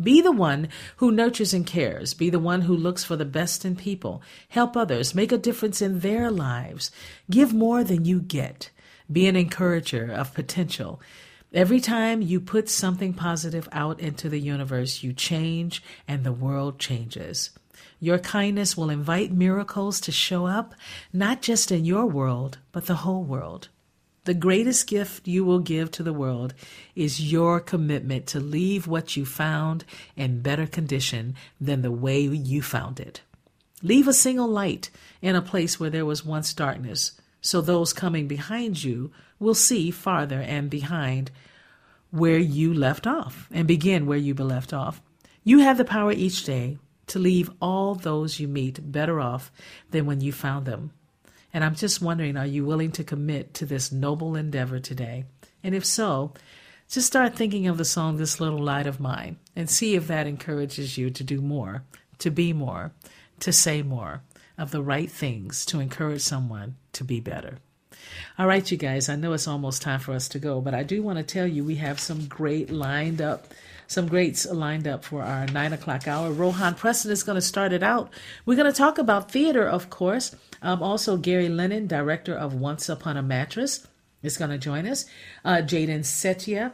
Be 0.00 0.20
the 0.20 0.32
one 0.32 0.68
who 0.96 1.12
nurtures 1.12 1.54
and 1.54 1.66
cares. 1.66 2.14
Be 2.14 2.30
the 2.30 2.38
one 2.38 2.62
who 2.62 2.76
looks 2.76 3.04
for 3.04 3.16
the 3.16 3.24
best 3.24 3.64
in 3.64 3.76
people. 3.76 4.22
Help 4.48 4.76
others. 4.76 5.14
Make 5.14 5.32
a 5.32 5.38
difference 5.38 5.82
in 5.82 6.00
their 6.00 6.30
lives. 6.30 6.90
Give 7.30 7.52
more 7.52 7.84
than 7.84 8.04
you 8.04 8.20
get. 8.20 8.70
Be 9.10 9.26
an 9.26 9.36
encourager 9.36 10.10
of 10.10 10.34
potential. 10.34 11.00
Every 11.52 11.80
time 11.80 12.22
you 12.22 12.40
put 12.40 12.68
something 12.68 13.14
positive 13.14 13.68
out 13.72 14.00
into 14.00 14.28
the 14.28 14.40
universe, 14.40 15.02
you 15.02 15.12
change 15.12 15.82
and 16.06 16.22
the 16.22 16.32
world 16.32 16.78
changes. 16.78 17.50
Your 18.00 18.18
kindness 18.18 18.76
will 18.76 18.90
invite 18.90 19.32
miracles 19.32 20.00
to 20.02 20.12
show 20.12 20.46
up, 20.46 20.74
not 21.12 21.42
just 21.42 21.72
in 21.72 21.84
your 21.84 22.06
world, 22.06 22.58
but 22.70 22.86
the 22.86 22.96
whole 22.96 23.24
world. 23.24 23.68
The 24.24 24.34
greatest 24.34 24.86
gift 24.86 25.26
you 25.26 25.44
will 25.44 25.58
give 25.58 25.90
to 25.92 26.02
the 26.02 26.12
world 26.12 26.52
is 26.94 27.32
your 27.32 27.60
commitment 27.60 28.26
to 28.28 28.40
leave 28.40 28.86
what 28.86 29.16
you 29.16 29.24
found 29.24 29.84
in 30.16 30.42
better 30.42 30.66
condition 30.66 31.34
than 31.60 31.82
the 31.82 31.90
way 31.90 32.20
you 32.20 32.60
found 32.62 33.00
it. 33.00 33.22
Leave 33.82 34.06
a 34.06 34.12
single 34.12 34.48
light 34.48 34.90
in 35.22 35.34
a 35.34 35.42
place 35.42 35.80
where 35.80 35.90
there 35.90 36.06
was 36.06 36.24
once 36.24 36.52
darkness. 36.52 37.12
so 37.40 37.60
those 37.60 37.92
coming 37.92 38.26
behind 38.26 38.82
you 38.82 39.12
will 39.38 39.54
see 39.54 39.90
farther 39.90 40.40
and 40.40 40.68
behind 40.68 41.30
where 42.10 42.38
you 42.38 42.74
left 42.74 43.06
off 43.06 43.48
and 43.52 43.66
begin 43.66 44.06
where 44.06 44.18
you 44.18 44.34
left 44.34 44.72
off. 44.72 45.00
You 45.44 45.60
have 45.60 45.78
the 45.78 45.84
power 45.84 46.12
each 46.12 46.44
day 46.44 46.78
to 47.08 47.18
leave 47.18 47.50
all 47.60 47.94
those 47.94 48.38
you 48.38 48.48
meet 48.48 48.92
better 48.92 49.20
off 49.20 49.50
than 49.90 50.06
when 50.06 50.20
you 50.20 50.32
found 50.32 50.66
them. 50.66 50.92
And 51.52 51.64
I'm 51.64 51.74
just 51.74 52.02
wondering 52.02 52.36
are 52.36 52.46
you 52.46 52.64
willing 52.64 52.92
to 52.92 53.04
commit 53.04 53.54
to 53.54 53.66
this 53.66 53.90
noble 53.90 54.36
endeavor 54.36 54.78
today? 54.78 55.24
And 55.62 55.74
if 55.74 55.84
so, 55.84 56.32
just 56.88 57.06
start 57.06 57.34
thinking 57.34 57.66
of 57.66 57.76
the 57.76 57.84
song 57.84 58.16
This 58.16 58.40
Little 58.40 58.62
Light 58.62 58.86
of 58.86 59.00
Mine 59.00 59.36
and 59.54 59.68
see 59.68 59.94
if 59.94 60.06
that 60.06 60.26
encourages 60.26 60.96
you 60.96 61.10
to 61.10 61.24
do 61.24 61.40
more, 61.40 61.82
to 62.18 62.30
be 62.30 62.52
more, 62.52 62.92
to 63.40 63.52
say 63.52 63.82
more 63.82 64.22
of 64.56 64.70
the 64.70 64.82
right 64.82 65.10
things 65.10 65.64
to 65.66 65.80
encourage 65.80 66.20
someone 66.20 66.76
to 66.92 67.04
be 67.04 67.20
better. 67.20 67.58
All 68.38 68.46
right, 68.46 68.70
you 68.70 68.76
guys, 68.76 69.08
I 69.08 69.16
know 69.16 69.32
it's 69.32 69.48
almost 69.48 69.82
time 69.82 70.00
for 70.00 70.12
us 70.12 70.28
to 70.30 70.38
go, 70.38 70.60
but 70.60 70.74
I 70.74 70.82
do 70.82 71.02
want 71.02 71.18
to 71.18 71.24
tell 71.24 71.46
you 71.46 71.64
we 71.64 71.76
have 71.76 72.00
some 72.00 72.26
great 72.26 72.70
lined 72.70 73.20
up, 73.20 73.52
some 73.88 74.06
greats 74.06 74.46
lined 74.46 74.86
up 74.86 75.02
for 75.02 75.22
our 75.22 75.46
nine 75.46 75.72
o'clock 75.72 76.06
hour. 76.06 76.30
Rohan 76.30 76.74
Preston 76.74 77.10
is 77.10 77.24
going 77.24 77.36
to 77.36 77.42
start 77.42 77.72
it 77.72 77.82
out. 77.82 78.10
We're 78.46 78.54
going 78.54 78.70
to 78.70 78.78
talk 78.78 78.98
about 78.98 79.30
theater, 79.30 79.66
of 79.66 79.90
course. 79.90 80.36
Um, 80.62 80.82
also, 80.82 81.16
Gary 81.16 81.48
Lennon, 81.48 81.86
director 81.86 82.34
of 82.34 82.54
Once 82.54 82.88
Upon 82.88 83.16
a 83.16 83.22
Mattress, 83.22 83.86
is 84.22 84.36
going 84.36 84.50
to 84.50 84.58
join 84.58 84.86
us. 84.86 85.06
Uh, 85.44 85.56
Jaden 85.56 86.00
Setia, 86.00 86.72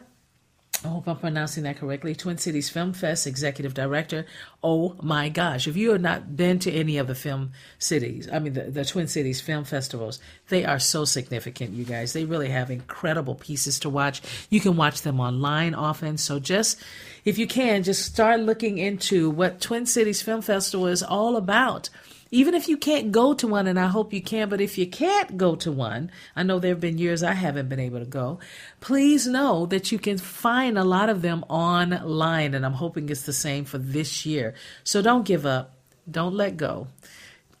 I 0.85 0.87
hope 0.87 1.07
I'm 1.07 1.17
pronouncing 1.17 1.63
that 1.63 1.77
correctly. 1.77 2.13
Twin 2.13 2.37
Cities 2.37 2.69
Film 2.69 2.93
Fest 2.93 3.25
executive 3.25 3.73
director. 3.73 4.27
Oh 4.63 4.95
my 5.01 5.29
gosh. 5.29 5.67
If 5.67 5.75
you 5.75 5.91
have 5.91 6.01
not 6.01 6.37
been 6.37 6.59
to 6.59 6.71
any 6.71 6.97
of 6.99 7.07
the 7.07 7.15
film 7.15 7.53
cities, 7.79 8.29
I 8.31 8.37
mean, 8.37 8.53
the, 8.53 8.65
the 8.65 8.85
Twin 8.85 9.07
Cities 9.07 9.41
film 9.41 9.63
festivals, 9.63 10.19
they 10.49 10.63
are 10.63 10.77
so 10.77 11.03
significant, 11.03 11.71
you 11.73 11.85
guys. 11.85 12.13
They 12.13 12.25
really 12.25 12.49
have 12.49 12.69
incredible 12.69 13.33
pieces 13.33 13.79
to 13.79 13.89
watch. 13.89 14.21
You 14.51 14.59
can 14.59 14.77
watch 14.77 15.01
them 15.01 15.19
online 15.19 15.73
often. 15.73 16.19
So 16.19 16.39
just, 16.39 16.79
if 17.25 17.39
you 17.39 17.47
can, 17.47 17.81
just 17.81 18.05
start 18.05 18.41
looking 18.41 18.77
into 18.77 19.31
what 19.31 19.59
Twin 19.59 19.87
Cities 19.87 20.21
Film 20.21 20.43
Festival 20.43 20.85
is 20.85 21.01
all 21.01 21.35
about 21.35 21.89
even 22.35 22.53
if 22.53 22.67
you 22.67 22.75
can't 22.75 23.13
go 23.13 23.33
to 23.33 23.47
one, 23.47 23.65
and 23.65 23.79
I 23.79 23.87
hope 23.87 24.11
you 24.11 24.21
can, 24.21 24.49
but 24.49 24.59
if 24.59 24.77
you 24.77 24.85
can't 24.85 25.37
go 25.37 25.55
to 25.55 25.71
one, 25.71 26.11
I 26.35 26.43
know 26.43 26.59
there 26.59 26.71
have 26.71 26.81
been 26.81 26.97
years 26.97 27.23
I 27.23 27.31
haven't 27.31 27.69
been 27.69 27.79
able 27.79 27.99
to 27.99 28.05
go, 28.05 28.39
please 28.81 29.25
know 29.25 29.65
that 29.67 29.89
you 29.89 29.97
can 29.97 30.17
find 30.17 30.77
a 30.77 30.83
lot 30.83 31.07
of 31.07 31.21
them 31.21 31.45
online, 31.47 32.53
and 32.53 32.65
I'm 32.65 32.73
hoping 32.73 33.07
it's 33.07 33.21
the 33.21 33.31
same 33.31 33.63
for 33.63 33.77
this 33.77 34.25
year. 34.25 34.53
So 34.83 35.01
don't 35.01 35.25
give 35.25 35.45
up, 35.45 35.75
don't 36.11 36.35
let 36.35 36.57
go. 36.57 36.87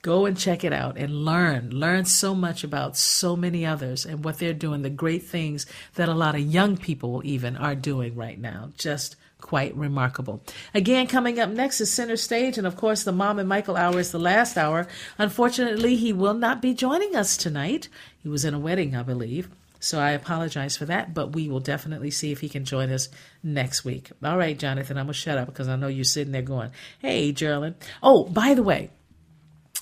Go 0.01 0.25
and 0.25 0.37
check 0.37 0.65
it 0.65 0.73
out 0.73 0.97
and 0.97 1.23
learn. 1.23 1.69
Learn 1.69 2.03
so 2.03 2.35
much 2.35 2.65
about 2.65 2.97
so 2.97 3.37
many 3.37 3.65
others 3.65 4.05
and 4.05 4.25
what 4.25 4.39
they're 4.39 4.53
doing, 4.53 4.81
the 4.81 4.89
great 4.89 5.23
things 5.23 5.65
that 5.93 6.09
a 6.09 6.13
lot 6.13 6.35
of 6.35 6.41
young 6.41 6.75
people 6.75 7.21
even 7.23 7.55
are 7.55 7.75
doing 7.75 8.13
right 8.13 8.39
now. 8.39 8.71
Just 8.77 9.15
quite 9.45 9.77
remarkable. 9.77 10.41
Again, 10.73 11.05
coming 11.05 11.39
up 11.39 11.51
next 11.51 11.79
is 11.79 11.93
Center 11.93 12.17
Stage, 12.17 12.57
and 12.57 12.65
of 12.65 12.75
course, 12.75 13.03
the 13.03 13.11
Mom 13.11 13.37
and 13.37 13.47
Michael 13.47 13.77
hour 13.77 13.99
is 13.99 14.11
the 14.11 14.17
last 14.17 14.57
hour. 14.57 14.87
Unfortunately, 15.19 15.95
he 15.95 16.11
will 16.11 16.33
not 16.33 16.63
be 16.63 16.73
joining 16.73 17.15
us 17.15 17.37
tonight. 17.37 17.87
He 18.17 18.27
was 18.27 18.43
in 18.43 18.55
a 18.55 18.59
wedding, 18.59 18.95
I 18.95 19.03
believe. 19.03 19.49
So 19.79 19.99
I 19.99 20.11
apologize 20.11 20.75
for 20.75 20.85
that, 20.85 21.13
but 21.13 21.35
we 21.35 21.47
will 21.47 21.59
definitely 21.59 22.09
see 22.09 22.31
if 22.31 22.39
he 22.39 22.49
can 22.49 22.65
join 22.65 22.89
us 22.89 23.07
next 23.43 23.85
week. 23.85 24.09
All 24.23 24.35
right, 24.35 24.57
Jonathan, 24.57 24.97
I'm 24.97 25.05
going 25.05 25.13
to 25.13 25.19
shut 25.19 25.37
up 25.37 25.45
because 25.45 25.67
I 25.67 25.75
know 25.75 25.89
you're 25.89 26.05
sitting 26.05 26.31
there 26.31 26.41
going, 26.41 26.71
hey, 26.97 27.31
Geraldine. 27.31 27.75
Oh, 28.01 28.23
by 28.23 28.55
the 28.55 28.63
way, 28.63 28.89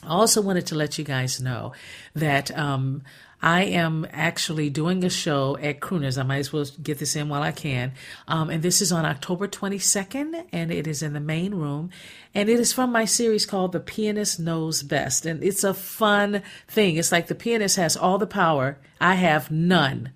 I 0.03 0.09
also 0.09 0.41
wanted 0.41 0.67
to 0.67 0.75
let 0.75 0.97
you 0.97 1.05
guys 1.05 1.39
know 1.39 1.71
that 2.15 2.51
um, 2.57 3.03
I 3.43 3.63
am 3.63 4.07
actually 4.13 4.69
doing 4.69 5.03
a 5.03 5.09
show 5.09 5.57
at 5.57 5.81
Crooners. 5.81 6.17
I 6.17 6.23
might 6.23 6.37
as 6.37 6.53
well 6.53 6.63
get 6.81 6.99
this 6.99 7.13
in 7.17 7.27
while 7.27 7.41
I 7.41 7.51
can. 7.51 7.91
Um, 8.25 8.49
and 8.49 8.63
this 8.63 8.81
is 8.81 8.93
on 8.93 9.03
October 9.05 9.49
22nd, 9.49 10.45
and 10.53 10.71
it 10.71 10.87
is 10.87 11.03
in 11.03 11.11
the 11.11 11.19
main 11.19 11.53
room. 11.53 11.89
And 12.33 12.47
it 12.47 12.57
is 12.57 12.71
from 12.71 12.93
my 12.93 13.03
series 13.03 13.45
called 13.45 13.73
The 13.73 13.81
Pianist 13.81 14.39
Knows 14.39 14.81
Best. 14.81 15.25
And 15.25 15.43
it's 15.43 15.65
a 15.65 15.73
fun 15.73 16.41
thing. 16.69 16.95
It's 16.95 17.11
like 17.11 17.27
the 17.27 17.35
pianist 17.35 17.75
has 17.75 17.97
all 17.97 18.17
the 18.17 18.25
power, 18.25 18.79
I 19.01 19.15
have 19.15 19.51
none. 19.51 20.13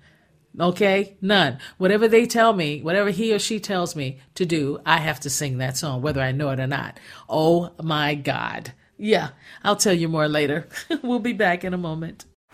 Okay? 0.58 1.18
None. 1.22 1.60
Whatever 1.78 2.08
they 2.08 2.28
tell 2.28 2.54
me, 2.54 2.82
whatever 2.82 3.10
he 3.10 3.34
or 3.34 3.40
she 3.40 3.60
tells 3.60 3.94
me 3.94 4.20
to 4.36 4.46
do, 4.46 4.80
I 4.86 5.00
have 5.00 5.20
to 5.20 5.30
sing 5.30 5.58
that 5.58 5.76
song, 5.76 6.02
whether 6.02 6.22
I 6.22 6.32
know 6.32 6.52
it 6.52 6.62
or 6.62 6.68
not. 6.68 6.98
Oh 7.28 7.74
my 7.84 8.16
God. 8.16 8.72
Yeah, 8.98 9.32
I'll 9.66 9.76
tell 9.76 9.94
you 9.94 10.08
more 10.08 10.30
later. 10.30 10.70
we'll 11.04 11.20
be 11.20 11.34
back 11.34 11.66
in 11.66 11.74
a 11.74 11.78
moment. 11.78 12.24